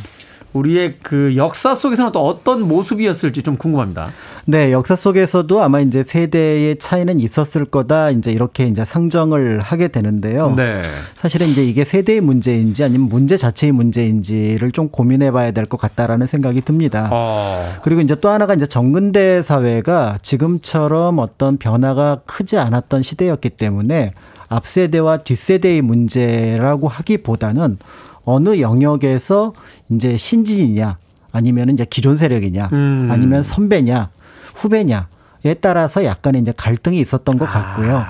우리의 0.54 0.96
그 1.02 1.34
역사 1.36 1.74
속에서는 1.76 2.12
또 2.12 2.26
어떤 2.26 2.62
모습이었을지 2.68 3.42
좀 3.42 3.58
궁금합니다. 3.58 4.12
네, 4.46 4.72
역사 4.72 4.96
속에서도 4.96 5.62
아마 5.64 5.80
이제 5.80 6.04
세대의 6.04 6.78
차이는 6.78 7.20
있었을 7.20 7.66
거다. 7.66 8.12
이제 8.12 8.32
이렇게 8.32 8.66
이제 8.68 8.86
상정을 8.86 9.60
하게 9.60 9.88
되는데요. 9.88 10.54
네. 10.56 10.82
사실은 11.16 11.48
이제 11.48 11.66
이게 11.66 11.84
세대의 11.84 12.22
문제인지 12.22 12.84
아니면 12.84 13.10
문제 13.10 13.36
자체의 13.38 13.72
문제인지를 13.74 14.72
좀 14.72 14.90
고민해 14.90 15.32
봐야 15.32 15.52
될 15.52 15.64
것 15.66 15.78
같다라는 15.80 16.28
생각이 16.28 16.62
듭니다. 16.62 17.10
어. 17.12 17.74
그리고 17.84 18.02
이제 18.02 18.16
또 18.16 18.30
하나가 18.30 18.54
이제 18.54 18.68
정근대 18.68 19.42
사회가 19.42 20.20
지금처럼 20.22 21.20
어떤 21.20 21.58
변화가 21.58 22.22
크지 22.26 22.58
않았던 22.58 23.02
시대였기 23.02 23.52
때문에 23.52 24.14
앞세대와 24.50 25.20
뒷세대의 25.20 25.82
문제라고 25.82 26.88
하기보다는 26.90 27.78
어느 28.26 28.60
영역에서 28.60 29.54
이제 29.90 30.18
신진이냐 30.18 30.98
아니면 31.32 31.70
이제 31.70 31.86
기존 31.90 32.16
세력이냐 32.18 32.70
음. 32.74 33.10
아니면 33.12 33.44
선배냐 33.44 34.10
후배냐에 34.56 35.56
따라서 35.62 36.06
약간의 36.06 36.42
이제 36.42 36.54
갈등이 36.56 37.00
있었던 37.00 37.38
것 37.38 37.46
같고요. 37.46 37.98
아. 37.98 38.06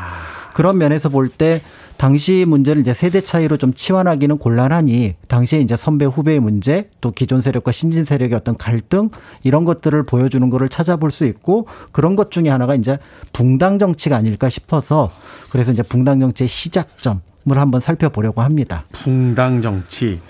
그런 0.53 0.77
면에서 0.77 1.09
볼 1.09 1.29
때 1.29 1.61
당시 1.97 2.43
문제를 2.47 2.81
이제 2.81 2.93
세대 2.93 3.21
차이로 3.21 3.57
좀 3.57 3.73
치환하기는 3.73 4.37
곤란하니 4.37 5.15
당시에 5.27 5.59
이제 5.61 5.75
선배 5.75 6.05
후배의 6.05 6.39
문제 6.39 6.89
또 7.01 7.11
기존 7.11 7.39
세력과 7.39 7.71
신진 7.71 8.03
세력의 8.03 8.35
어떤 8.35 8.57
갈등 8.57 9.09
이런 9.43 9.63
것들을 9.63 10.03
보여주는 10.03 10.47
거를 10.49 10.69
찾아볼 10.69 11.11
수 11.11 11.25
있고 11.25 11.67
그런 11.91 12.15
것 12.15 12.29
중에 12.31 12.49
하나가 12.49 12.75
이제 12.75 12.97
붕당 13.31 13.79
정치가 13.79 14.17
아닐까 14.17 14.49
싶어서 14.49 15.11
그래서 15.49 15.71
이제 15.71 15.81
붕당 15.81 16.19
정치의 16.19 16.47
시작점 16.47 17.21
한번 17.45 17.81
살펴보려고 17.81 18.41
합니다. 18.41 18.85
붕당 18.91 19.61
정치. 19.61 20.21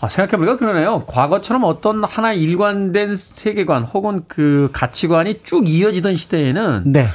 아, 0.00 0.08
생각해보니까 0.08 0.56
그러네요. 0.56 1.04
과거처럼 1.06 1.64
어떤 1.64 2.04
하나 2.04 2.32
일관된 2.32 3.16
세계관 3.16 3.84
혹은 3.84 4.22
그 4.28 4.68
가치관이 4.72 5.40
쭉 5.42 5.68
이어지던 5.68 6.16
시대에는 6.16 6.82
네. 6.86 7.08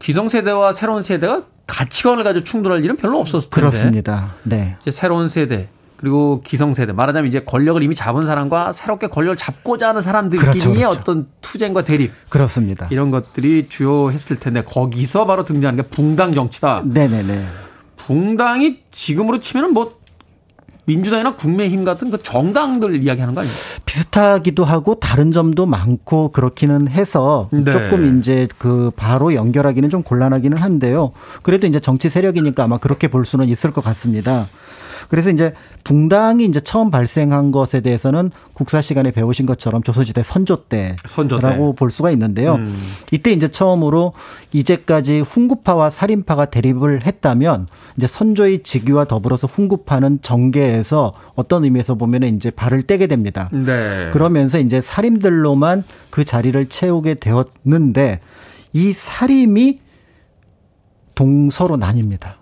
기성세대와 0.00 0.72
새로운 0.72 1.02
세대가 1.02 1.42
가치관을 1.66 2.24
가지고 2.24 2.44
충돌할 2.44 2.84
일은 2.84 2.96
별로 2.96 3.20
없었을 3.20 3.50
텐데. 3.50 3.60
그렇습니다. 3.60 4.34
네. 4.42 4.76
이제 4.82 4.90
새로운 4.90 5.28
세대 5.28 5.68
그리고 5.96 6.40
기성세대 6.42 6.92
말하자면 6.92 7.28
이제 7.28 7.40
권력을 7.40 7.80
이미 7.82 7.94
잡은 7.94 8.24
사람과 8.24 8.72
새롭게 8.72 9.08
권력을 9.08 9.36
잡고자 9.36 9.90
하는 9.90 10.00
사람들끼리의 10.00 10.52
그렇죠, 10.52 10.72
그렇죠. 10.72 11.00
어떤 11.00 11.26
투쟁과 11.42 11.84
대립 11.84 12.12
그렇습니다. 12.30 12.88
이런 12.90 13.10
것들이 13.10 13.68
주요했을 13.68 14.40
텐데 14.40 14.62
거기서 14.62 15.26
바로 15.26 15.44
등장하는 15.44 15.82
게 15.82 15.88
붕당 15.88 16.32
정치다. 16.32 16.84
네네네. 16.86 17.44
붕당이 18.06 18.80
지금으로 18.90 19.40
치면은 19.40 19.72
뭐 19.72 20.00
민주당이나 20.86 21.36
국민의힘 21.36 21.84
같은 21.84 22.10
그 22.10 22.22
정당들 22.22 23.02
이야기하는 23.02 23.34
거 23.34 23.42
아니에요? 23.42 23.54
비슷하기도 23.86 24.64
하고 24.64 24.96
다른 24.96 25.30
점도 25.30 25.66
많고 25.66 26.32
그렇기는 26.32 26.88
해서 26.88 27.48
네. 27.52 27.70
조금 27.70 28.18
이제 28.18 28.48
그 28.58 28.90
바로 28.96 29.34
연결하기는 29.34 29.88
좀 29.90 30.02
곤란하기는 30.02 30.58
한데요. 30.58 31.12
그래도 31.42 31.66
이제 31.66 31.78
정치 31.80 32.10
세력이니까 32.10 32.64
아마 32.64 32.78
그렇게 32.78 33.08
볼 33.08 33.24
수는 33.24 33.48
있을 33.48 33.72
것 33.72 33.84
같습니다. 33.84 34.48
그래서 35.10 35.30
이제 35.30 35.52
붕당이 35.82 36.44
이제 36.44 36.60
처음 36.60 36.90
발생한 36.92 37.50
것에 37.50 37.80
대해서는 37.80 38.30
국사 38.54 38.80
시간에 38.80 39.10
배우신 39.10 39.44
것처럼 39.44 39.82
조선시대 39.82 40.22
선조 40.22 40.64
때라고 40.64 40.98
선조 41.06 41.72
볼 41.74 41.90
수가 41.90 42.12
있는데요. 42.12 42.54
음. 42.54 42.80
이때 43.10 43.32
이제 43.32 43.48
처음으로 43.48 44.12
이제까지 44.52 45.20
훈구파와 45.20 45.90
살인파가 45.90 46.46
대립을 46.46 47.04
했다면 47.04 47.66
이제 47.96 48.06
선조의 48.06 48.62
직위와 48.62 49.06
더불어서 49.06 49.48
훈구파는 49.48 50.20
정계에서 50.22 51.12
어떤 51.34 51.64
의미에서 51.64 51.96
보면은 51.96 52.36
이제 52.36 52.50
발을 52.50 52.82
떼게 52.82 53.08
됩니다. 53.08 53.50
네. 53.52 54.10
그러면서 54.12 54.60
이제 54.60 54.80
살인들로만 54.80 55.82
그 56.10 56.24
자리를 56.24 56.68
채우게 56.68 57.14
되었는데 57.14 58.20
이 58.72 58.92
살인이 58.92 59.80
동서로 61.16 61.76
나뉩니다. 61.78 62.39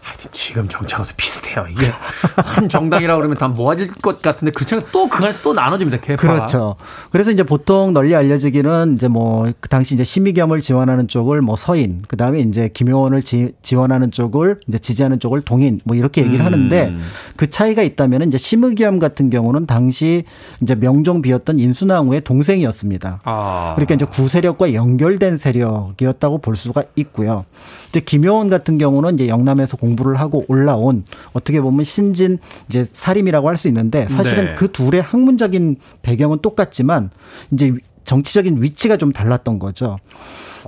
하여튼 0.00 0.30
지금 0.32 0.68
정치하고서 0.68 1.14
비슷해요. 1.16 1.66
이게 1.70 1.92
한 2.36 2.68
정당이라고 2.68 3.18
그러면 3.18 3.38
다 3.38 3.48
모아질 3.48 3.92
것 3.94 4.22
같은데 4.22 4.52
그렇지 4.52 4.74
않고 4.76 4.90
또그 4.90 5.18
안에서 5.18 5.42
또 5.42 5.52
나눠집니다. 5.52 6.00
개파가. 6.00 6.34
그렇죠. 6.34 6.76
그래서 7.10 7.30
이제 7.30 7.42
보통 7.42 7.92
널리 7.92 8.14
알려지기는 8.14 8.94
이제 8.94 9.08
뭐 9.08 9.46
그 9.60 9.68
당시 9.68 9.94
이제 9.94 10.04
심의겸을 10.04 10.60
지원하는 10.60 11.08
쪽을 11.08 11.40
뭐 11.42 11.56
서인, 11.56 12.02
그 12.08 12.16
다음에 12.16 12.40
이제 12.40 12.70
김효원을 12.72 13.22
지, 13.22 13.52
원하는 13.74 14.10
쪽을 14.10 14.60
이제 14.68 14.78
지지하는 14.78 15.20
쪽을 15.20 15.42
동인 15.42 15.80
뭐 15.84 15.96
이렇게 15.96 16.22
얘기를 16.22 16.40
음. 16.40 16.46
하는데 16.46 16.94
그 17.36 17.50
차이가 17.50 17.82
있다면 17.82 18.28
이제 18.28 18.38
심의겸 18.38 18.98
같은 18.98 19.30
경우는 19.30 19.66
당시 19.66 20.24
이제 20.62 20.74
명종 20.74 21.22
비었던 21.22 21.58
인순왕후의 21.58 22.22
동생이었습니다. 22.22 23.20
아. 23.24 23.72
그러니까 23.74 23.94
이제 23.94 24.04
구세력과 24.04 24.74
연결된 24.74 25.38
세력이었다고 25.38 26.38
볼 26.38 26.56
수가 26.56 26.84
있고요. 26.96 27.44
이제 27.88 28.00
김효원 28.00 28.48
같은 28.48 28.78
경우는 28.78 29.14
이제 29.14 29.28
영남에 29.28 29.65
서 29.66 29.76
공부를 29.76 30.20
하고 30.20 30.44
올라온 30.48 31.04
어떻게 31.32 31.60
보면 31.60 31.84
신진 31.84 32.38
이제 32.68 32.86
사림이라고 32.92 33.48
할 33.48 33.56
수 33.56 33.68
있는데 33.68 34.06
사실은 34.08 34.44
네. 34.44 34.54
그 34.54 34.70
둘의 34.70 35.00
학문적인 35.00 35.76
배경은 36.02 36.40
똑같지만 36.42 37.10
이제 37.50 37.72
정치적인 38.04 38.62
위치가 38.62 38.96
좀 38.96 39.12
달랐던 39.12 39.58
거죠. 39.58 39.98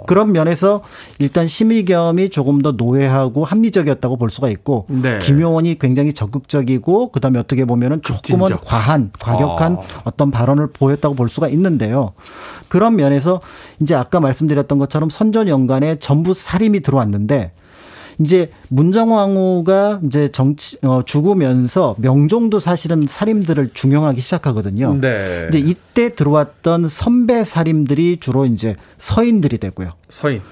그런 0.06 0.32
면에서 0.32 0.82
일단 1.18 1.46
심의겸이 1.48 2.30
조금 2.30 2.62
더 2.62 2.72
노예하고 2.72 3.44
합리적이었다고 3.44 4.16
볼 4.16 4.30
수가 4.30 4.48
있고 4.50 4.86
네. 4.88 5.18
김용원이 5.18 5.78
굉장히 5.78 6.12
적극적이고 6.12 7.10
그다음에 7.10 7.38
어떻게 7.38 7.64
보면은 7.64 8.00
조금은 8.02 8.46
진짜. 8.46 8.60
과한 8.64 9.10
과격한 9.18 9.72
아. 9.74 9.80
어떤 10.04 10.30
발언을 10.30 10.68
보였다고 10.68 11.14
볼 11.14 11.28
수가 11.28 11.48
있는데요. 11.48 12.12
그런 12.68 12.96
면에서 12.96 13.40
이제 13.80 13.94
아까 13.94 14.20
말씀드렸던 14.20 14.78
것처럼 14.78 15.10
선전 15.10 15.48
연간에 15.48 15.96
전부 15.96 16.32
살림이 16.34 16.80
들어왔는데 16.80 17.52
이제 18.20 18.50
문정왕후가 18.68 20.00
이제 20.04 20.30
정치 20.32 20.76
어, 20.82 21.02
죽으면서 21.04 21.94
명종도 21.98 22.60
사실은 22.60 23.06
살림들을 23.08 23.70
중용하기 23.74 24.20
시작하거든요. 24.20 24.98
네. 25.00 25.46
이제 25.48 25.58
이때 25.58 26.14
들어왔던 26.14 26.88
선배 26.88 27.44
살림들이 27.44 28.18
주로 28.18 28.44
이제 28.44 28.76
서인들이 28.98 29.58
되고요. 29.58 29.90
서인. 30.08 30.42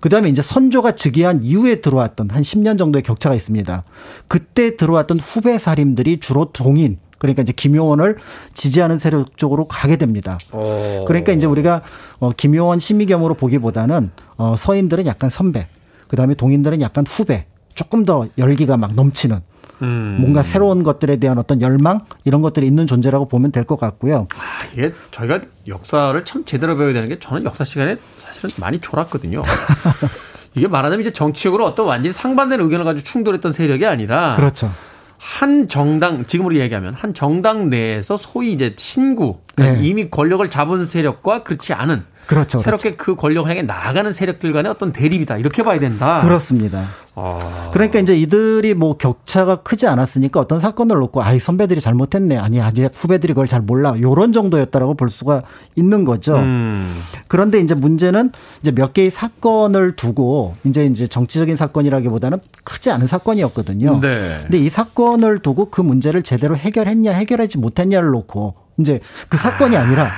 그다음에 0.00 0.28
이제 0.28 0.42
선조가 0.42 0.92
즉위한 0.92 1.42
이후에 1.42 1.80
들어왔던 1.80 2.30
한 2.30 2.42
10년 2.42 2.78
정도의 2.78 3.02
격차가 3.02 3.34
있습니다. 3.34 3.82
그때 4.28 4.76
들어왔던 4.76 5.18
후배 5.18 5.58
살림들이 5.58 6.20
주로 6.20 6.50
동인 6.52 6.98
그러니까 7.18 7.42
이제 7.42 7.52
김효원을 7.52 8.18
지지하는 8.54 8.98
세력 8.98 9.36
쪽으로 9.36 9.66
가게 9.66 9.96
됩니다. 9.96 10.38
오. 10.52 10.58
어. 10.58 11.04
그러니까 11.06 11.32
이제 11.32 11.46
우리가 11.46 11.82
어 12.18 12.32
김효원 12.36 12.78
심의겸으로 12.78 13.34
보기보다는 13.34 14.10
어 14.36 14.54
서인들은 14.56 15.06
약간 15.06 15.30
선배, 15.30 15.66
그다음에 16.08 16.34
동인들은 16.34 16.80
약간 16.80 17.04
후배, 17.06 17.46
조금 17.74 18.04
더 18.04 18.26
열기가 18.38 18.76
막 18.76 18.94
넘치는 18.94 19.38
음. 19.82 20.16
뭔가 20.20 20.42
새로운 20.42 20.82
것들에 20.82 21.16
대한 21.16 21.36
어떤 21.38 21.60
열망 21.60 22.00
이런 22.24 22.40
것들이 22.42 22.66
있는 22.66 22.86
존재라고 22.86 23.28
보면 23.28 23.52
될 23.52 23.64
것 23.64 23.78
같고요. 23.78 24.26
아, 24.34 24.64
이게 24.72 24.94
저희가 25.10 25.40
역사를 25.68 26.24
참 26.24 26.44
제대로 26.46 26.76
배워야 26.76 26.94
되는 26.94 27.08
게 27.08 27.18
저는 27.18 27.44
역사 27.44 27.64
시간에 27.64 27.96
사실은 28.18 28.50
많이 28.58 28.80
졸았거든요. 28.80 29.42
이게 30.54 30.68
말하자면 30.68 31.02
이제 31.02 31.12
정치적으로 31.12 31.66
어떤 31.66 31.86
완전히 31.86 32.12
상반된 32.14 32.60
의견을 32.60 32.84
가지고 32.86 33.04
충돌했던 33.04 33.52
세력이 33.52 33.84
아니라 33.84 34.36
그렇죠. 34.36 34.70
한 35.18 35.66
정당 35.68 36.24
지금으로 36.24 36.56
얘기하면 36.56 36.94
한 36.94 37.12
정당 37.12 37.68
내에서 37.68 38.16
소위 38.16 38.52
이제 38.52 38.74
신구 38.78 39.40
그러니까 39.54 39.80
네. 39.80 39.86
이미 39.86 40.08
권력을 40.08 40.48
잡은 40.48 40.86
세력과 40.86 41.42
그렇지 41.42 41.72
않은 41.74 42.04
그렇죠. 42.26 42.58
새롭게 42.58 42.96
그렇죠. 42.96 43.14
그 43.14 43.20
권력을 43.20 43.48
향해 43.48 43.62
나아가는 43.62 44.12
세력들 44.12 44.52
간의 44.52 44.70
어떤 44.70 44.92
대립이다. 44.92 45.38
이렇게 45.38 45.62
봐야 45.62 45.78
된다. 45.78 46.20
그렇습니다. 46.22 46.84
아. 47.14 47.70
그러니까 47.72 47.98
이제 47.98 48.16
이들이 48.16 48.74
뭐 48.74 48.96
격차가 48.96 49.62
크지 49.62 49.86
않았으니까 49.86 50.38
어떤 50.38 50.60
사건을 50.60 50.98
놓고 50.98 51.22
아이 51.22 51.40
선배들이 51.40 51.80
잘못했네. 51.80 52.36
아니 52.36 52.60
아직 52.60 52.90
후배들이 52.94 53.32
그걸 53.32 53.48
잘 53.48 53.62
몰라. 53.62 53.94
요런 53.98 54.32
정도였다라고 54.32 54.94
볼 54.94 55.08
수가 55.08 55.42
있는 55.76 56.04
거죠. 56.04 56.36
음. 56.36 56.94
그런데 57.28 57.58
이제 57.60 57.74
문제는 57.74 58.32
이제 58.60 58.70
몇 58.70 58.92
개의 58.92 59.10
사건을 59.10 59.96
두고 59.96 60.56
이제 60.64 60.84
이제 60.84 61.06
정치적인 61.06 61.56
사건이라기보다는 61.56 62.38
크지 62.64 62.90
않은 62.90 63.06
사건이었거든요. 63.06 64.00
네. 64.00 64.38
근데 64.42 64.58
이 64.58 64.68
사건을 64.68 65.40
두고 65.40 65.70
그 65.70 65.80
문제를 65.80 66.22
제대로 66.22 66.56
해결했냐 66.56 67.12
해결하지 67.12 67.58
못했냐를 67.58 68.10
놓고 68.10 68.65
이제 68.78 69.00
그 69.28 69.36
사건이 69.36 69.76
아니라 69.76 70.10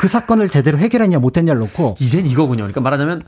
그 0.00 0.08
사건을 0.08 0.48
제대로 0.48 0.78
해결했냐 0.78 1.18
못했냐를 1.18 1.60
놓고 1.60 1.96
이젠 2.00 2.26
이거군요. 2.26 2.62
그러니까 2.62 2.80
말하자면 2.80 3.22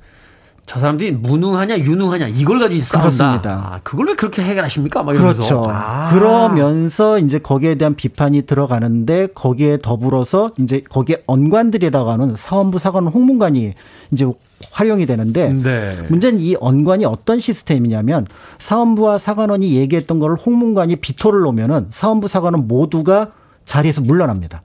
저 0.65 0.79
사람들이 0.79 1.11
무능하냐 1.13 1.79
유능하냐 1.79 2.29
이걸 2.29 2.61
가지고 2.61 2.83
싸운다. 2.83 3.03
그렇습니다. 3.03 3.51
아, 3.51 3.81
그걸 3.83 4.07
왜 4.07 4.15
그렇게 4.15 4.43
해결하십니까? 4.43 5.03
막 5.03 5.15
이러면서. 5.15 5.43
그렇죠. 5.43 5.63
아. 5.69 6.11
그러면서 6.13 7.19
이제 7.19 7.39
거기에 7.39 7.75
대한 7.75 7.95
비판이 7.97 8.43
들어가는데 8.43 9.29
거기에 9.35 9.79
더불어서 9.83 10.49
이제 10.59 10.81
거기에 10.89 11.25
언관들이라고 11.27 12.11
하는 12.11 12.37
사원부 12.37 12.79
사관 12.79 13.07
홍문관이 13.07 13.75
이제 14.13 14.27
활용이 14.71 15.05
되는데 15.05 15.49
네. 15.49 15.97
문제는 16.09 16.41
이 16.41 16.57
언관이 16.61 17.05
어떤 17.05 17.41
시스템이냐면 17.41 18.27
사원부와 18.61 19.19
사관원이 19.19 19.75
얘기했던 19.75 20.21
거를 20.21 20.37
홍문관이 20.37 20.97
비토를 20.97 21.41
놓으면은 21.41 21.89
사원부 21.91 22.29
사관원 22.29 22.69
모두가 22.69 23.33
자리에서 23.65 24.01
물러납니다. 24.01 24.63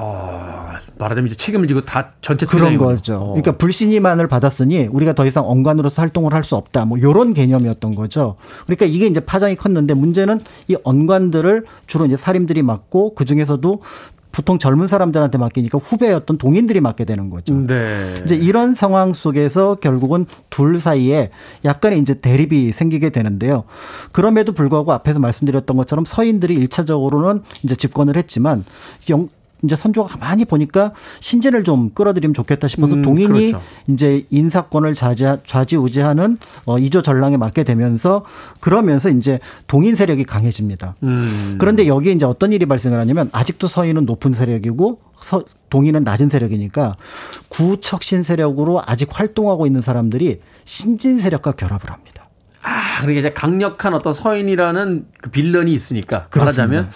아, 0.00 0.78
말하자면 0.96 1.26
이제 1.26 1.36
책임을 1.36 1.68
지고 1.68 1.80
다 1.80 2.12
전체 2.20 2.46
그런 2.46 2.78
거죠. 2.78 3.18
그러니까 3.30 3.52
불신임안을 3.52 4.28
받았으니 4.28 4.86
우리가 4.90 5.14
더 5.14 5.26
이상 5.26 5.48
언관으로서 5.48 6.00
활동을 6.02 6.32
할 6.32 6.44
수 6.48 6.54
없다. 6.56 6.86
뭐 6.86 6.98
요런 7.02 7.34
개념이었던 7.34 7.94
거죠. 7.94 8.36
그러니까 8.64 8.86
이게 8.86 9.06
이제 9.06 9.20
파장이 9.20 9.56
컸는데 9.56 9.92
문제는 9.92 10.40
이 10.68 10.76
언관들을 10.82 11.64
주로 11.86 12.06
이제 12.06 12.16
사림들이 12.16 12.62
맡고 12.62 13.14
그 13.14 13.24
중에서도 13.26 13.82
보통 14.30 14.58
젊은 14.58 14.86
사람들한테 14.86 15.36
맡기니까 15.36 15.78
후배였던 15.78 16.38
동인들이 16.38 16.80
맡게 16.80 17.04
되는 17.04 17.28
거죠. 17.28 17.54
네. 17.54 18.20
이제 18.24 18.36
이런 18.36 18.74
상황 18.74 19.12
속에서 19.12 19.74
결국은 19.76 20.26
둘 20.48 20.78
사이에 20.78 21.30
약간의 21.64 21.98
이제 21.98 22.14
대립이 22.14 22.72
생기게 22.72 23.10
되는데요. 23.10 23.64
그럼에도 24.12 24.52
불구하고 24.52 24.92
앞에서 24.92 25.18
말씀드렸던 25.18 25.76
것처럼 25.76 26.04
서인들이 26.04 26.54
일차적으로는 26.54 27.42
이제 27.64 27.74
집권을 27.74 28.16
했지만 28.16 28.64
영, 29.10 29.28
이제 29.64 29.74
선조가 29.74 30.18
가만히 30.18 30.44
보니까 30.44 30.92
신진을 31.20 31.64
좀 31.64 31.90
끌어들이면 31.90 32.34
좋겠다 32.34 32.68
싶어서 32.68 32.94
음, 32.94 33.02
동인이 33.02 33.50
그렇죠. 33.50 33.62
이제 33.88 34.24
인사권을 34.30 34.94
좌지, 34.94 35.24
좌지우지하는 35.44 36.38
어, 36.64 36.78
이조 36.78 37.02
전랑에 37.02 37.36
맡게 37.36 37.64
되면서 37.64 38.24
그러면서 38.60 39.10
이제 39.10 39.40
동인 39.66 39.94
세력이 39.94 40.24
강해집니다. 40.24 40.94
음. 41.02 41.56
그런데 41.58 41.86
여기에 41.86 42.12
이제 42.12 42.24
어떤 42.24 42.52
일이 42.52 42.66
발생을 42.66 42.98
하냐면 43.00 43.30
아직도 43.32 43.66
서인은 43.66 44.04
높은 44.04 44.32
세력이고 44.32 45.00
서, 45.20 45.44
동인은 45.70 46.04
낮은 46.04 46.28
세력이니까 46.28 46.96
구척신 47.48 48.22
세력으로 48.22 48.82
아직 48.86 49.08
활동하고 49.12 49.66
있는 49.66 49.82
사람들이 49.82 50.40
신진 50.64 51.18
세력과 51.18 51.52
결합을 51.52 51.90
합니다. 51.90 52.28
아. 52.62 53.00
그러니까 53.00 53.20
이제 53.20 53.32
강력한 53.32 53.94
어떤 53.94 54.12
서인이라는 54.12 55.06
그 55.20 55.30
빌런이 55.30 55.72
있으니까 55.72 56.26
그렇습니다. 56.28 56.66
말하자면 56.66 56.90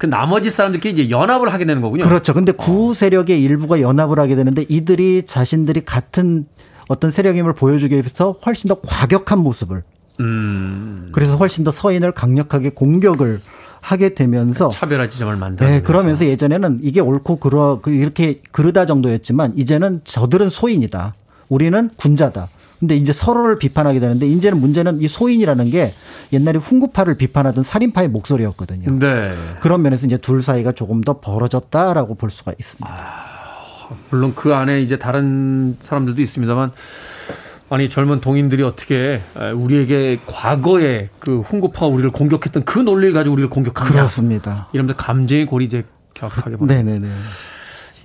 그 0.00 0.06
나머지 0.06 0.50
사람들끼리 0.50 0.94
이제 0.94 1.10
연합을 1.10 1.52
하게 1.52 1.66
되는 1.66 1.82
거군요. 1.82 2.06
그렇죠. 2.06 2.32
근데 2.32 2.52
구 2.52 2.94
세력의 2.94 3.42
일부가 3.42 3.82
연합을 3.82 4.18
하게 4.18 4.34
되는데 4.34 4.64
이들이 4.66 5.24
자신들이 5.26 5.84
같은 5.84 6.46
어떤 6.88 7.10
세력임을 7.10 7.52
보여주기 7.52 7.94
위해서 7.94 8.34
훨씬 8.46 8.68
더 8.68 8.80
과격한 8.80 9.38
모습을 9.40 9.82
음. 10.20 11.10
그래서 11.12 11.36
훨씬 11.36 11.64
더 11.64 11.70
서인을 11.70 12.12
강력하게 12.12 12.70
공격을 12.70 13.42
하게 13.82 14.14
되면서 14.14 14.70
차별화 14.70 15.10
지점을 15.10 15.36
만들어. 15.36 15.68
네, 15.68 15.82
그러면서 15.82 16.24
예전에는 16.24 16.80
이게 16.82 17.00
옳고 17.00 17.36
그러 17.36 17.80
그 17.82 17.90
이렇게 17.90 18.40
그러다 18.52 18.86
정도였지만 18.86 19.52
이제는 19.56 20.00
저들은 20.04 20.48
소인이다. 20.48 21.14
우리는 21.50 21.90
군자다. 21.96 22.48
근데 22.80 22.96
이제 22.96 23.12
서로를 23.12 23.56
비판하게 23.56 24.00
되는데 24.00 24.26
이제는 24.26 24.58
문제는 24.58 25.02
이 25.02 25.06
소인이라는 25.06 25.70
게 25.70 25.92
옛날에 26.32 26.58
훈구파를 26.58 27.16
비판하던 27.16 27.62
살인파의 27.62 28.08
목소리였거든요. 28.08 28.98
네. 28.98 29.34
그런 29.60 29.82
면에서 29.82 30.06
이제 30.06 30.16
둘 30.16 30.42
사이가 30.42 30.72
조금 30.72 31.02
더 31.02 31.20
벌어졌다라고 31.20 32.14
볼 32.14 32.30
수가 32.30 32.52
있습니다. 32.58 32.88
아, 32.90 33.94
물론 34.08 34.34
그 34.34 34.54
안에 34.54 34.80
이제 34.80 34.98
다른 34.98 35.76
사람들도 35.80 36.22
있습니다만 36.22 36.72
아니 37.68 37.90
젊은 37.90 38.20
동인들이 38.20 38.62
어떻게 38.62 39.20
우리에게 39.54 40.18
과거에 40.26 41.10
그 41.18 41.40
훈구파 41.40 41.86
우리를 41.86 42.10
공격했던 42.10 42.64
그 42.64 42.78
논리를 42.78 43.12
가지고 43.12 43.34
우리를 43.34 43.50
공격하냐 43.50 43.90
그렇습니다. 43.90 44.68
이러면서 44.72 44.96
감정의 44.96 45.44
골이 45.44 45.66
이제 45.66 45.84
격하게 46.14 46.56
네네네. 46.60 47.08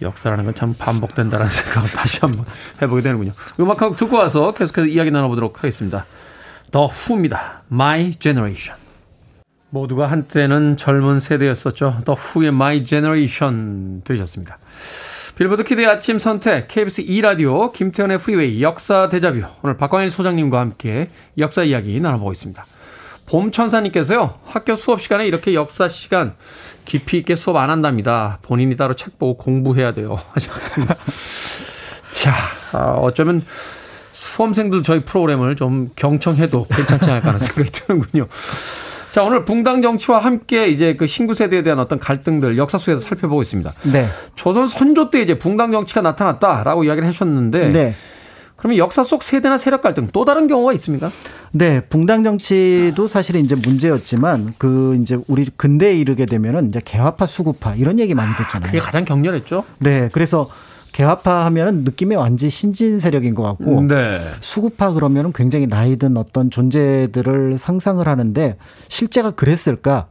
역사라는 0.02 0.46
건 0.46 0.54
참 0.56 0.74
반복된다는 0.78 1.48
생각을 1.50 1.90
다시 1.90 2.20
한번 2.22 2.46
해보게 2.82 3.02
되는군요. 3.02 3.34
음악 3.60 3.82
한곡 3.82 3.98
듣고 3.98 4.18
와서 4.18 4.54
계속해서 4.54 4.88
이야기 4.88 5.12
나눠보도록 5.12 5.58
하겠습니다. 5.60 6.06
더 6.72 6.86
후입니다. 6.86 7.64
My 7.72 8.14
Generation. 8.20 8.80
모두가 9.70 10.08
한때는 10.08 10.78
젊은 10.78 11.20
세대였었죠. 11.20 12.02
더 12.06 12.14
후의 12.14 12.50
My 12.50 12.86
Generation 12.86 14.02
들으셨습니다. 14.04 14.58
빌보드 15.36 15.66
키드의 15.66 15.88
아침 15.88 16.18
선택, 16.18 16.70
KBS 16.70 17.04
2라디오, 17.08 17.74
김태현의 17.74 18.20
프리웨이, 18.20 18.62
역사 18.62 19.10
데자뷰. 19.10 19.44
오늘 19.64 19.76
박광일 19.76 20.10
소장님과 20.10 20.60
함께 20.60 21.10
역사 21.38 21.64
이야기 21.64 22.00
나눠보고 22.00 22.32
있습니다. 22.32 22.66
봄천사님께서요, 23.26 24.40
학교 24.46 24.78
수업 24.78 25.02
시간에 25.02 25.28
이렇게 25.28 25.54
역사 25.54 25.90
시간 25.90 26.36
깊이 26.86 27.18
있게 27.18 27.36
수업 27.36 27.58
안 27.58 27.70
한답니다. 27.70 28.40
본인이 28.42 28.76
따로 28.78 28.96
책 28.96 29.20
보고 29.20 29.36
공부해야 29.36 29.94
돼요. 29.94 30.18
하셨습니다. 30.34 30.96
자, 32.12 32.34
아, 32.72 32.92
어쩌면 33.02 33.44
수험생들 34.12 34.84
저희 34.84 35.04
프로그램을 35.04 35.56
좀 35.56 35.90
경청해도 35.96 36.68
괜찮지 36.68 37.10
않을까 37.10 37.28
하는 37.28 37.40
생각이 37.40 37.70
드는군요. 37.72 38.28
자, 39.12 39.24
오늘 39.24 39.46
붕당 39.46 39.82
정치와 39.82 40.20
함께 40.20 40.68
이제 40.68 40.94
그 40.94 41.08
신구 41.08 41.36
세대에 41.36 41.64
대한 41.64 41.80
어떤 41.80 42.00
갈등들 42.00 42.58
역사 42.58 42.78
속에서 42.78 43.02
살펴보고 43.02 43.42
있습니다. 43.42 43.72
네. 43.92 44.10
조선 44.36 44.68
선조 44.68 45.10
때 45.10 45.22
이제 45.22 45.40
붕당 45.40 45.72
정치가 45.72 46.02
나타났다라고 46.02 46.84
이야기를 46.84 47.08
하셨는데 47.08 47.70
네. 47.70 47.96
그러면 48.66 48.80
역사 48.80 49.04
속 49.04 49.22
세대나 49.22 49.58
세력 49.58 49.84
갈등 49.84 50.08
또 50.12 50.26
다른 50.26 50.48
경우가 50.48 50.74
있습니까? 50.74 51.12
네, 51.52 51.82
붕당 51.82 52.24
정치도 52.24 53.08
사실은 53.08 53.46
이제 53.46 53.54
문제였지만 53.54 54.56
그 54.58 54.98
이제 55.00 55.20
우리 55.28 55.46
근대에 55.56 55.94
이르게 55.94 56.26
되면은 56.26 56.70
이제 56.70 56.82
개화파 56.84 57.28
수구파 57.28 57.76
이런 57.76 58.00
얘기 58.00 58.16
많이 58.16 58.36
듣잖아요. 58.36 58.66
그게 58.66 58.80
가장 58.80 59.06
격렬했죠. 59.06 59.64
네, 59.78 60.10
그래서 60.12 60.50
개화파 60.94 61.46
하면 61.46 61.84
느낌이 61.84 62.16
완전 62.16 62.50
신진 62.50 63.00
세력인 63.00 63.36
것 63.36 63.44
같고 63.44 63.84
네. 63.84 64.20
수구파 64.40 64.94
그러면 64.94 65.32
굉장히 65.32 65.68
나이든 65.68 66.18
어떤 66.18 66.50
존재들을 66.50 67.60
상상을 67.60 68.08
하는데 68.08 68.58
실제가 68.88 69.30
그랬을까? 69.30 70.08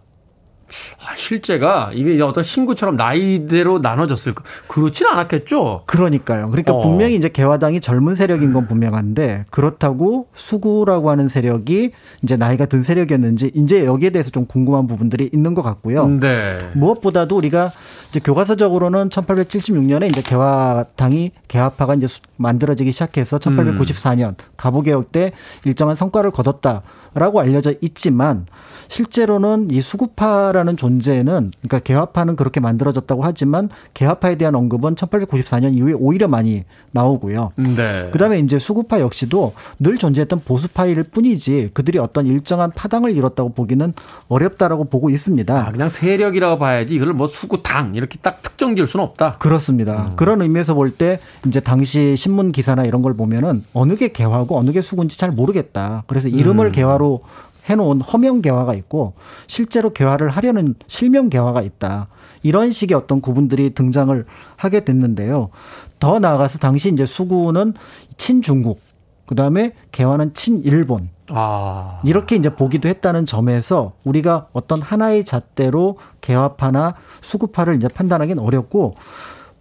아, 1.00 1.14
실제가 1.16 1.90
이게 1.94 2.20
어떤 2.22 2.42
신구처럼 2.44 2.96
나이대로 2.96 3.78
나눠졌을까? 3.78 4.42
그렇지는 4.66 5.12
않았겠죠. 5.12 5.82
그러니까요. 5.86 6.50
그러니까 6.50 6.72
어. 6.72 6.80
분명히 6.80 7.16
이제 7.16 7.28
개화당이 7.28 7.80
젊은 7.80 8.14
세력인 8.14 8.52
건 8.52 8.66
분명한데 8.66 9.44
그렇다고 9.50 10.26
수구라고 10.34 11.10
하는 11.10 11.28
세력이 11.28 11.92
이제 12.22 12.36
나이가 12.36 12.66
든 12.66 12.82
세력이었는지 12.82 13.52
이제 13.54 13.84
여기에 13.84 14.10
대해서 14.10 14.30
좀 14.30 14.46
궁금한 14.46 14.86
부분들이 14.86 15.30
있는 15.32 15.54
것 15.54 15.62
같고요. 15.62 16.06
네. 16.06 16.58
무엇보다도 16.74 17.36
우리가 17.36 17.72
이제 18.10 18.20
교과서적으로는 18.20 19.08
1876년에 19.10 20.06
이제 20.06 20.22
개화당이 20.22 21.32
개화파가 21.48 21.94
이제 21.94 22.06
만들어지기 22.36 22.92
시작해서 22.92 23.38
1894년 23.38 24.28
음. 24.28 24.34
가보개혁 24.56 25.12
때 25.12 25.32
일정한 25.64 25.94
성과를 25.94 26.30
거뒀다라고 26.30 27.40
알려져 27.40 27.74
있지만 27.80 28.46
실제로는 28.88 29.68
이 29.70 29.80
수구파라는 29.80 30.76
존재는 30.76 31.52
그러니까 31.60 31.78
개화파는 31.80 32.36
그렇게 32.36 32.60
만들어졌다고 32.60 33.22
하지만 33.24 33.68
개화파에 33.94 34.36
대한 34.36 34.54
언급은 34.54 34.94
1894년 34.94 35.74
이후에 35.76 35.92
오히려 35.92 36.28
많이 36.28 36.64
나오고요. 36.92 37.52
네. 37.56 38.08
그다음에 38.12 38.38
이제 38.38 38.58
수구파 38.58 39.00
역시도 39.00 39.52
늘 39.78 39.98
존재했던 39.98 40.42
보수파일 40.44 41.02
뿐이지 41.02 41.70
그들이 41.74 41.98
어떤 41.98 42.26
일정한 42.26 42.70
파당을 42.70 43.16
이뤘다고 43.16 43.50
보기는 43.50 43.92
어렵다라고 44.28 44.84
보고 44.84 45.10
있습니다. 45.10 45.66
아, 45.68 45.70
그냥 45.70 45.88
세력이라고 45.88 46.58
봐야지 46.58 46.94
이걸 46.94 47.12
뭐 47.12 47.26
수구당 47.26 47.94
이렇게 47.94 48.18
딱 48.22 48.42
특정 48.42 48.76
지을 48.76 48.86
수는 48.86 49.04
없다. 49.04 49.32
그렇습니다. 49.38 50.08
음. 50.10 50.16
그런 50.16 50.40
의미에서 50.42 50.74
볼 50.74 50.94
때 50.96 51.18
이제 51.44 51.58
당시 51.58 52.14
신문 52.16 52.52
기사나 52.52 52.84
이런 52.84 53.02
걸 53.02 53.14
보면은 53.14 53.64
어느 53.72 53.96
게 53.96 54.08
개화고 54.12 54.56
어느 54.56 54.70
게 54.70 54.80
수구인지 54.80 55.18
잘 55.18 55.32
모르겠다. 55.32 56.04
그래서 56.06 56.28
이름을 56.28 56.66
음. 56.66 56.72
개화로 56.72 57.22
해놓은 57.64 58.00
허명 58.00 58.42
개화가 58.42 58.74
있고 58.74 59.14
실제로 59.46 59.92
개화를 59.92 60.28
하려는 60.28 60.74
실명 60.86 61.30
개화가 61.30 61.62
있다. 61.62 62.08
이런 62.42 62.70
식의 62.70 62.96
어떤 62.96 63.20
구분들이 63.20 63.74
등장을 63.74 64.24
하게 64.56 64.84
됐는데요. 64.84 65.50
더 65.98 66.18
나아가서 66.18 66.58
당시 66.58 66.90
이제 66.90 67.06
수구는 67.06 67.74
친중국, 68.18 68.80
그 69.26 69.34
다음에 69.34 69.72
개화는 69.92 70.34
친일본. 70.34 71.08
아. 71.30 72.00
이렇게 72.04 72.36
이제 72.36 72.54
보기도 72.54 72.88
했다는 72.88 73.24
점에서 73.24 73.94
우리가 74.04 74.48
어떤 74.52 74.82
하나의 74.82 75.24
잣대로 75.24 75.96
개화파나 76.20 76.94
수구파를 77.22 77.76
이제 77.76 77.88
판단하기는 77.88 78.42
어렵고 78.42 78.94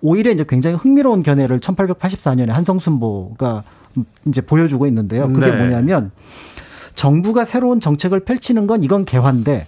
오히려 0.01 0.31
이제 0.31 0.45
굉장히 0.47 0.75
흥미로운 0.75 1.23
견해를 1.23 1.61
1884년에 1.61 2.49
한성순보가 2.49 3.63
이제 4.27 4.41
보여주고 4.41 4.87
있는데요. 4.87 5.31
그게 5.31 5.51
네. 5.51 5.57
뭐냐면 5.57 6.11
정부가 6.95 7.45
새로운 7.45 7.79
정책을 7.79 8.21
펼치는 8.21 8.67
건 8.67 8.83
이건 8.83 9.05
개화인데 9.05 9.67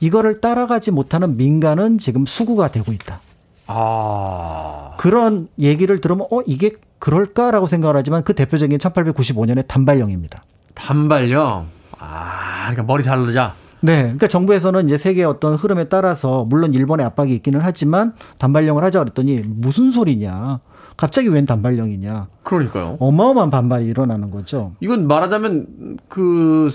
이거를 0.00 0.40
따라가지 0.40 0.90
못하는 0.90 1.36
민간은 1.36 1.98
지금 1.98 2.26
수구가 2.26 2.68
되고 2.70 2.92
있다. 2.92 3.20
아. 3.66 4.94
그런 4.98 5.48
얘기를 5.58 6.00
들으면 6.00 6.26
어 6.30 6.40
이게 6.46 6.72
그럴까라고 6.98 7.66
생각을 7.66 7.96
하지만 7.96 8.24
그 8.24 8.34
대표적인 8.34 8.78
1895년의 8.78 9.66
단발령입니다. 9.68 10.44
단발령. 10.74 11.66
아, 11.98 12.60
그러니까 12.62 12.82
머리 12.84 13.04
자르자. 13.04 13.54
네. 13.80 14.02
그러니까 14.02 14.28
정부에서는 14.28 14.86
이제 14.86 14.98
세계의 14.98 15.26
어떤 15.26 15.54
흐름에 15.54 15.84
따라서 15.84 16.44
물론 16.44 16.74
일본의 16.74 17.04
압박이 17.06 17.34
있기는 17.36 17.60
하지만 17.62 18.14
단발령을 18.38 18.84
하자 18.84 19.00
그랬더니 19.00 19.42
무슨 19.46 19.90
소리냐. 19.90 20.60
갑자기 21.00 21.28
웬 21.28 21.46
단발령이냐. 21.46 22.28
그러니까요. 22.42 22.98
어마어마한 23.00 23.50
반발이 23.50 23.86
일어나는 23.86 24.30
거죠. 24.30 24.72
이건 24.80 25.08
말하자면 25.08 25.96
그 26.10 26.68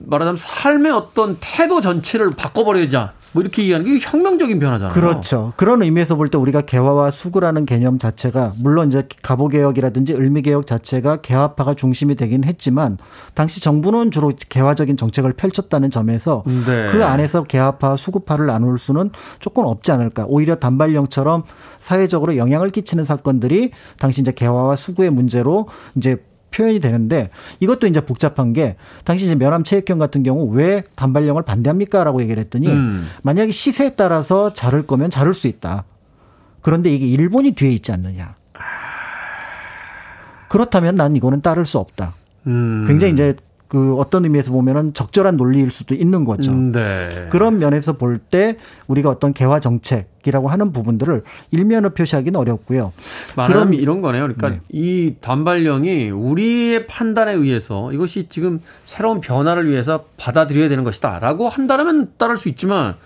말하자면 0.00 0.36
삶의 0.36 0.92
어떤 0.92 1.36
태도 1.40 1.80
전체를 1.80 2.34
바꿔버리자. 2.36 3.12
뭐 3.32 3.42
이렇게 3.42 3.62
얘기하는 3.62 3.86
게 3.86 3.96
혁명적인 4.00 4.58
변화잖아요. 4.58 4.92
그렇죠. 4.92 5.52
그런 5.56 5.82
의미에서 5.82 6.16
볼 6.16 6.30
때 6.30 6.38
우리가 6.38 6.62
개화와 6.62 7.12
수구라는 7.12 7.64
개념 7.64 7.96
자체가 7.96 8.54
물론 8.58 8.88
이제 8.88 9.06
가보 9.22 9.46
개혁이라든지 9.46 10.14
을미 10.14 10.42
개혁 10.42 10.66
자체가 10.66 11.18
개화파가 11.18 11.74
중심이 11.74 12.16
되긴 12.16 12.42
했지만 12.42 12.98
당시 13.34 13.60
정부는 13.60 14.10
주로 14.10 14.32
개화적인 14.48 14.96
정책을 14.96 15.34
펼쳤다는 15.34 15.92
점에서 15.92 16.42
네. 16.44 16.88
그 16.90 17.04
안에서 17.04 17.44
개화파, 17.44 17.94
수구파를 17.96 18.46
나눌 18.46 18.80
수는 18.80 19.10
조금 19.38 19.64
없지 19.64 19.92
않을까. 19.92 20.24
오히려 20.26 20.56
단발령처럼 20.56 21.44
사회적으로 21.78 22.36
영향을 22.36 22.70
끼치는 22.70 23.04
사건들이 23.04 23.70
당시 24.00 24.22
이제 24.22 24.32
개화와 24.32 24.74
수구의 24.74 25.10
문제로 25.10 25.68
이제 25.94 26.16
표현이 26.50 26.80
되는데 26.80 27.30
이것도 27.60 27.86
이제 27.86 28.00
복잡한 28.00 28.52
게 28.52 28.76
당시 29.04 29.24
이제 29.24 29.34
면함 29.34 29.64
체육형 29.64 29.98
같은 29.98 30.22
경우 30.22 30.48
왜 30.52 30.84
단발령을 30.96 31.42
반대합니까라고 31.42 32.22
얘기를 32.22 32.42
했더니 32.42 32.68
음. 32.68 33.08
만약에 33.22 33.52
시세에 33.52 33.94
따라서 33.96 34.52
자를 34.52 34.86
거면 34.86 35.10
자를 35.10 35.34
수 35.34 35.46
있다. 35.46 35.84
그런데 36.60 36.92
이게 36.92 37.06
일본이 37.06 37.52
뒤에 37.52 37.70
있지 37.70 37.92
않느냐. 37.92 38.34
그렇다면 40.48 40.96
난 40.96 41.14
이거는 41.16 41.40
따를 41.40 41.64
수 41.64 41.78
없다. 41.78 42.14
음. 42.46 42.84
굉장히 42.88 43.12
이제 43.12 43.36
그 43.70 43.94
어떤 43.98 44.24
의미에서 44.24 44.50
보면은 44.50 44.94
적절한 44.94 45.36
논리일 45.36 45.70
수도 45.70 45.94
있는 45.94 46.24
거죠. 46.24 46.50
음, 46.50 46.72
네. 46.72 47.28
그런 47.30 47.60
면에서 47.60 47.92
볼 47.92 48.18
때 48.18 48.56
우리가 48.88 49.08
어떤 49.08 49.32
개화 49.32 49.60
정책이라고 49.60 50.48
하는 50.48 50.72
부분들을 50.72 51.22
일면으로 51.52 51.94
표시하기는 51.94 52.38
어렵고요. 52.38 52.92
그럼 53.46 53.74
이런 53.74 54.00
거네요. 54.00 54.22
그러니까 54.22 54.50
네. 54.50 54.60
이 54.70 55.14
단발령이 55.20 56.10
우리의 56.10 56.88
판단에 56.88 57.32
의해서 57.32 57.92
이것이 57.92 58.26
지금 58.28 58.60
새로운 58.84 59.20
변화를 59.20 59.68
위해서 59.68 60.04
받아들여야 60.16 60.68
되는 60.68 60.82
것이다라고 60.82 61.48
한다면 61.48 62.10
따를 62.18 62.36
수 62.36 62.48
있지만 62.48 62.96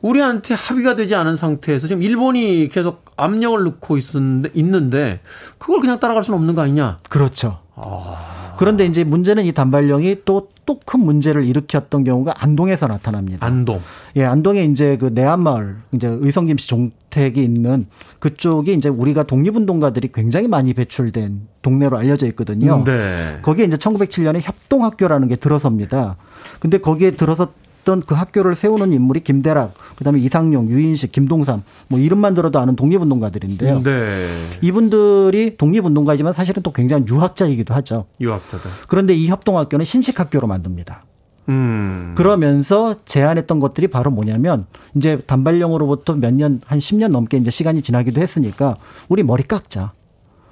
우리한테 0.00 0.54
합의가 0.54 0.94
되지 0.94 1.14
않은 1.14 1.36
상태에서 1.36 1.88
지금 1.88 2.02
일본이 2.02 2.68
계속 2.68 3.04
압력을 3.16 3.62
넣고 3.64 3.98
있었는데, 3.98 4.50
있는데 4.54 5.20
그걸 5.58 5.80
그냥 5.80 6.00
따라갈 6.00 6.22
수는 6.22 6.38
없는 6.38 6.54
거 6.54 6.62
아니냐? 6.62 7.00
그렇죠. 7.10 7.60
아... 7.76 8.43
그런데 8.58 8.86
이제 8.86 9.04
문제는 9.04 9.44
이 9.44 9.52
단발령이 9.52 10.22
또 10.24 10.48
또 10.66 10.78
큰 10.84 11.00
문제를 11.00 11.44
일으켰던 11.44 12.04
경우가 12.04 12.34
안동에서 12.38 12.86
나타납니다. 12.86 13.44
안동. 13.46 13.80
예, 14.16 14.24
안동에 14.24 14.64
이제 14.64 14.96
그 14.96 15.06
내한마을 15.06 15.76
이제 15.92 16.06
의성김 16.08 16.58
씨 16.58 16.68
종택이 16.68 17.42
있는 17.42 17.86
그쪽이 18.18 18.72
이제 18.74 18.88
우리가 18.88 19.24
독립운동가들이 19.24 20.10
굉장히 20.12 20.48
많이 20.48 20.72
배출된 20.74 21.48
동네로 21.62 21.98
알려져 21.98 22.26
있거든요. 22.28 22.82
네. 22.84 23.38
거기에 23.42 23.66
이제 23.66 23.76
1907년에 23.76 24.40
협동학교라는 24.42 25.28
게 25.28 25.36
들어섭니다. 25.36 26.16
근데 26.60 26.78
거기에 26.78 27.12
들어서 27.12 27.52
있던 27.84 28.02
그 28.02 28.14
학교를 28.14 28.54
세우는 28.54 28.92
인물이 28.92 29.20
김대락, 29.20 29.74
그다음에 29.96 30.18
이상용, 30.20 30.68
유인식, 30.68 31.12
김동삼 31.12 31.62
뭐 31.88 32.00
이름만 32.00 32.34
들어도 32.34 32.58
아는 32.58 32.74
독립운동가들인데요. 32.74 33.82
네. 33.82 34.26
이분들이 34.62 35.56
독립운동가이지만 35.56 36.32
사실은 36.32 36.62
또 36.62 36.72
굉장히 36.72 37.04
유학자이기도 37.08 37.72
하죠. 37.74 38.06
유학자들. 38.20 38.70
그런데 38.88 39.14
이 39.14 39.28
협동학교는 39.28 39.84
신식학교로 39.84 40.46
만듭니다. 40.48 41.04
음. 41.50 42.14
그러면서 42.16 42.96
제안했던 43.04 43.60
것들이 43.60 43.88
바로 43.88 44.10
뭐냐면 44.10 44.64
이제 44.96 45.20
단발령으로부터 45.26 46.14
몇 46.14 46.32
년 46.32 46.60
한 46.66 46.78
10년 46.78 47.08
넘게 47.08 47.36
이제 47.36 47.50
시간이 47.50 47.82
지나기도 47.82 48.20
했으니까 48.20 48.76
우리 49.08 49.22
머리 49.22 49.42
깎자. 49.42 49.92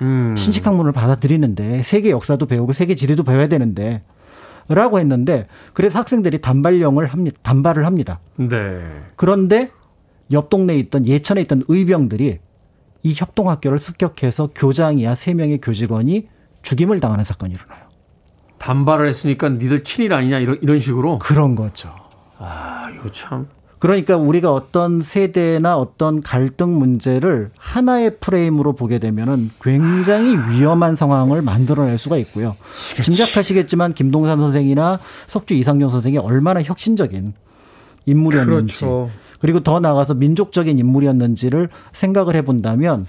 음. 0.02 0.34
신식학문을 0.36 0.92
받아들이는데 0.92 1.82
세계 1.84 2.10
역사도 2.10 2.46
배우고 2.46 2.72
세계 2.74 2.94
지리도 2.94 3.22
배워야 3.24 3.48
되는데 3.48 4.02
라고 4.68 4.98
했는데 4.98 5.46
그래서 5.72 5.98
학생들이 5.98 6.40
단발령을 6.40 7.06
합니다. 7.06 7.38
단발을 7.42 7.86
합니다. 7.86 8.20
네. 8.36 8.80
그런데 9.16 9.70
옆 10.30 10.48
동네에 10.50 10.78
있던 10.78 11.06
예천에 11.06 11.40
있던 11.42 11.64
의병들이 11.68 12.38
이 13.04 13.14
협동학교를 13.14 13.78
습격해서 13.78 14.50
교장이야 14.54 15.14
세 15.14 15.34
명의 15.34 15.60
교직원이 15.60 16.28
죽임을 16.62 17.00
당하는 17.00 17.24
사건이 17.24 17.54
일어나요. 17.54 17.82
단발을 18.58 19.08
했으니까 19.08 19.48
니들 19.48 19.82
친일 19.82 20.12
아니냐 20.12 20.38
이런 20.38 20.58
이런 20.62 20.78
식으로 20.78 21.18
그런 21.18 21.56
거죠. 21.56 21.92
아, 22.38 22.90
이거 22.94 23.10
참 23.10 23.48
그러니까 23.82 24.16
우리가 24.16 24.52
어떤 24.52 25.02
세대나 25.02 25.76
어떤 25.76 26.20
갈등 26.20 26.78
문제를 26.78 27.50
하나의 27.58 28.18
프레임으로 28.20 28.74
보게 28.74 29.00
되면은 29.00 29.50
굉장히 29.60 30.36
위험한 30.36 30.94
상황을 30.94 31.42
만들어낼 31.42 31.98
수가 31.98 32.16
있고요. 32.18 32.54
짐작하시겠지만 33.02 33.94
김동삼 33.94 34.40
선생이나 34.40 35.00
석주 35.26 35.54
이상용 35.54 35.90
선생이 35.90 36.16
얼마나 36.18 36.62
혁신적인 36.62 37.34
인물이었는지 38.06 38.78
그렇죠. 38.78 39.10
그리고 39.40 39.64
더 39.64 39.80
나아가서 39.80 40.14
민족적인 40.14 40.78
인물이었는지를 40.78 41.68
생각을 41.92 42.36
해본다면 42.36 43.04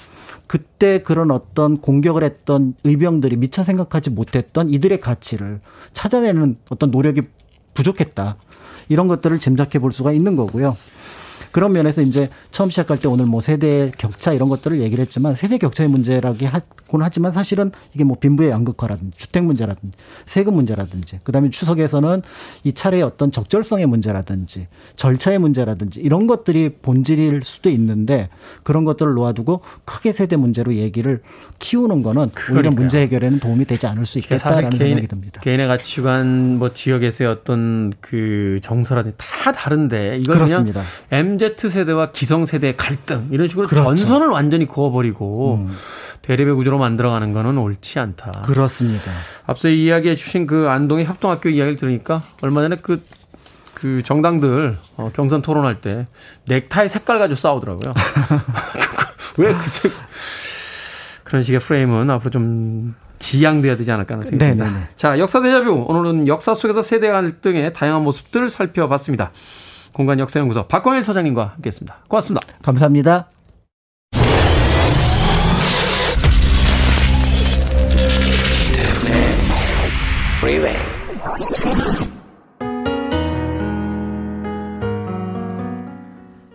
그때 0.47 1.03
그런 1.03 1.29
어떤 1.29 1.77
공격을 1.77 2.23
했던 2.23 2.73
의병들이 2.83 3.35
미처 3.35 3.61
생각하지 3.61 4.09
못했던 4.09 4.71
이들의 4.71 4.99
가치를 5.01 5.61
찾아내는 5.93 6.57
어떤 6.69 6.89
노력이 6.89 7.21
부족했다. 7.75 8.37
이런 8.89 9.07
것들을 9.07 9.39
짐작해 9.39 9.79
볼 9.79 9.91
수가 9.91 10.11
있는 10.11 10.35
거고요. 10.35 10.77
그런 11.53 11.71
면에서 11.71 12.01
이제 12.01 12.29
처음 12.51 12.71
시작할 12.71 12.99
때 12.99 13.07
오늘 13.07 13.25
뭐 13.25 13.39
세대 13.39 13.91
격차 13.95 14.33
이런 14.33 14.49
것들을 14.49 14.81
얘기를 14.81 15.01
했지만 15.03 15.35
세대 15.35 15.59
격차의 15.59 15.87
문제라기 15.87 16.45
하곤 16.45 17.03
하지만 17.03 17.31
사실은 17.31 17.71
이게 17.93 18.03
뭐 18.03 18.17
빈부의 18.19 18.49
양극화라든지 18.49 19.15
주택 19.15 19.43
문제라든지 19.43 19.95
세금 20.25 20.55
문제라든지 20.55 21.19
그다음에 21.23 21.51
추석에서는 21.51 22.23
이 22.63 22.73
차례의 22.73 23.03
어떤 23.03 23.31
적절성의 23.31 23.85
문제라든지 23.85 24.67
절차의 24.95 25.37
문제라든지 25.37 25.99
이런 25.99 26.25
것들이 26.25 26.69
본질일 26.81 27.41
수도 27.43 27.69
있는데 27.69 28.29
그런 28.63 28.83
것들을 28.83 29.13
놓아두고 29.13 29.61
크게 29.85 30.11
세대 30.11 30.35
문제로 30.35 30.73
얘기를 30.73 31.21
키우는 31.59 32.01
거는 32.01 32.29
그러니까요. 32.33 32.57
오히려 32.57 32.71
문제 32.71 32.99
해결에는 33.01 33.39
도움이 33.39 33.65
되지 33.65 33.85
않을 33.85 34.05
수 34.05 34.17
있겠다라는 34.17 34.71
개인, 34.71 34.79
생각이 34.79 35.07
듭니다. 35.07 35.41
개인의 35.41 35.67
가치관 35.67 36.57
뭐 36.57 36.73
지역에서의 36.73 37.29
어떤 37.29 37.93
그 38.01 38.57
정서라든지 38.63 39.15
다 39.19 39.51
다른데 39.51 40.23
그렇습니다. 40.25 40.81
그냥 41.09 41.29
MZ 41.29 41.42
Z세대와 41.55 42.11
기성세대의 42.11 42.77
갈등 42.77 43.27
이런 43.31 43.47
식으로 43.47 43.67
그렇죠. 43.67 43.83
전선을 43.95 44.27
완전히 44.27 44.67
그어버리고 44.67 45.55
음. 45.67 45.75
대립의 46.21 46.55
구조로 46.55 46.77
만들어가는 46.77 47.33
거는 47.33 47.57
옳지 47.57 47.99
않다. 47.99 48.43
그렇습니다. 48.45 49.11
앞서 49.45 49.67
이야기해 49.69 50.15
주신 50.15 50.47
그 50.47 50.69
안동의 50.69 51.05
협동학교 51.05 51.49
이야기를 51.49 51.75
들으니까 51.77 52.21
얼마 52.41 52.61
전에 52.61 52.77
그, 52.81 53.03
그 53.73 54.01
정당들 54.03 54.77
어, 54.95 55.11
경선 55.13 55.41
토론할 55.41 55.81
때 55.81 56.07
넥타이 56.47 56.87
색깔 56.87 57.19
가지고 57.19 57.35
싸우더라고요. 57.35 57.93
왜 59.37 59.53
그 59.53 59.67
색, 59.69 59.91
그런 61.23 61.43
식의 61.43 61.59
프레임은 61.59 62.09
앞으로 62.11 62.29
좀 62.29 62.95
지양돼야 63.19 63.75
되지 63.77 63.91
않을까 63.91 64.13
하는 64.15 64.23
생각입니다. 64.25 64.65
네네네. 64.65 64.87
자, 64.95 65.17
역사 65.17 65.41
대자뷰. 65.41 65.85
오늘은 65.87 66.27
역사 66.27 66.53
속에서 66.53 66.81
세대 66.81 67.09
갈등의 67.09 67.73
다양한 67.73 68.03
모습들을 68.03 68.49
살펴봤습니다. 68.49 69.31
공간 69.93 70.19
역사연구소 70.19 70.67
박광일 70.67 71.03
소장님과 71.03 71.53
함께했습니다. 71.55 72.03
고맙습니다. 72.07 72.45
감사합니다. 72.61 73.29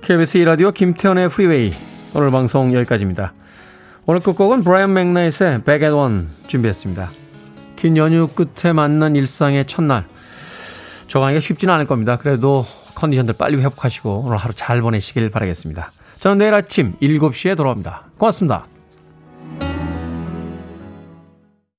KBS 0.03 0.39
2라디오 0.39 0.75
김태현의 0.75 1.29
프리웨이 1.29 1.73
오늘 2.15 2.31
방송 2.31 2.75
여기까지입니다. 2.75 3.33
오늘 4.07 4.21
끝곡은 4.21 4.65
브라이언 4.65 4.93
맥나잇의 4.93 5.65
Back 5.65 5.87
at 5.87 5.95
One 5.95 6.29
준비했습니다. 6.47 7.11
긴 7.77 7.97
연휴 7.97 8.27
끝에 8.29 8.73
만난 8.73 9.15
일상의 9.17 9.67
첫날 9.67 10.07
적응하기가 11.07 11.41
쉽지는 11.41 11.75
않을 11.75 11.87
겁니다. 11.87 12.17
그래도 12.17 12.67
컨디션들 12.99 13.35
빨리 13.35 13.57
회복하시고 13.59 14.25
오늘 14.27 14.37
하루 14.37 14.53
잘 14.55 14.81
보내시길 14.83 15.31
바라겠습니다. 15.31 15.93
저는 16.19 16.39
내일 16.39 16.55
아침 16.55 16.95
7시에 17.01 17.57
돌아옵니다. 17.57 18.03
고맙습니다. 18.19 18.67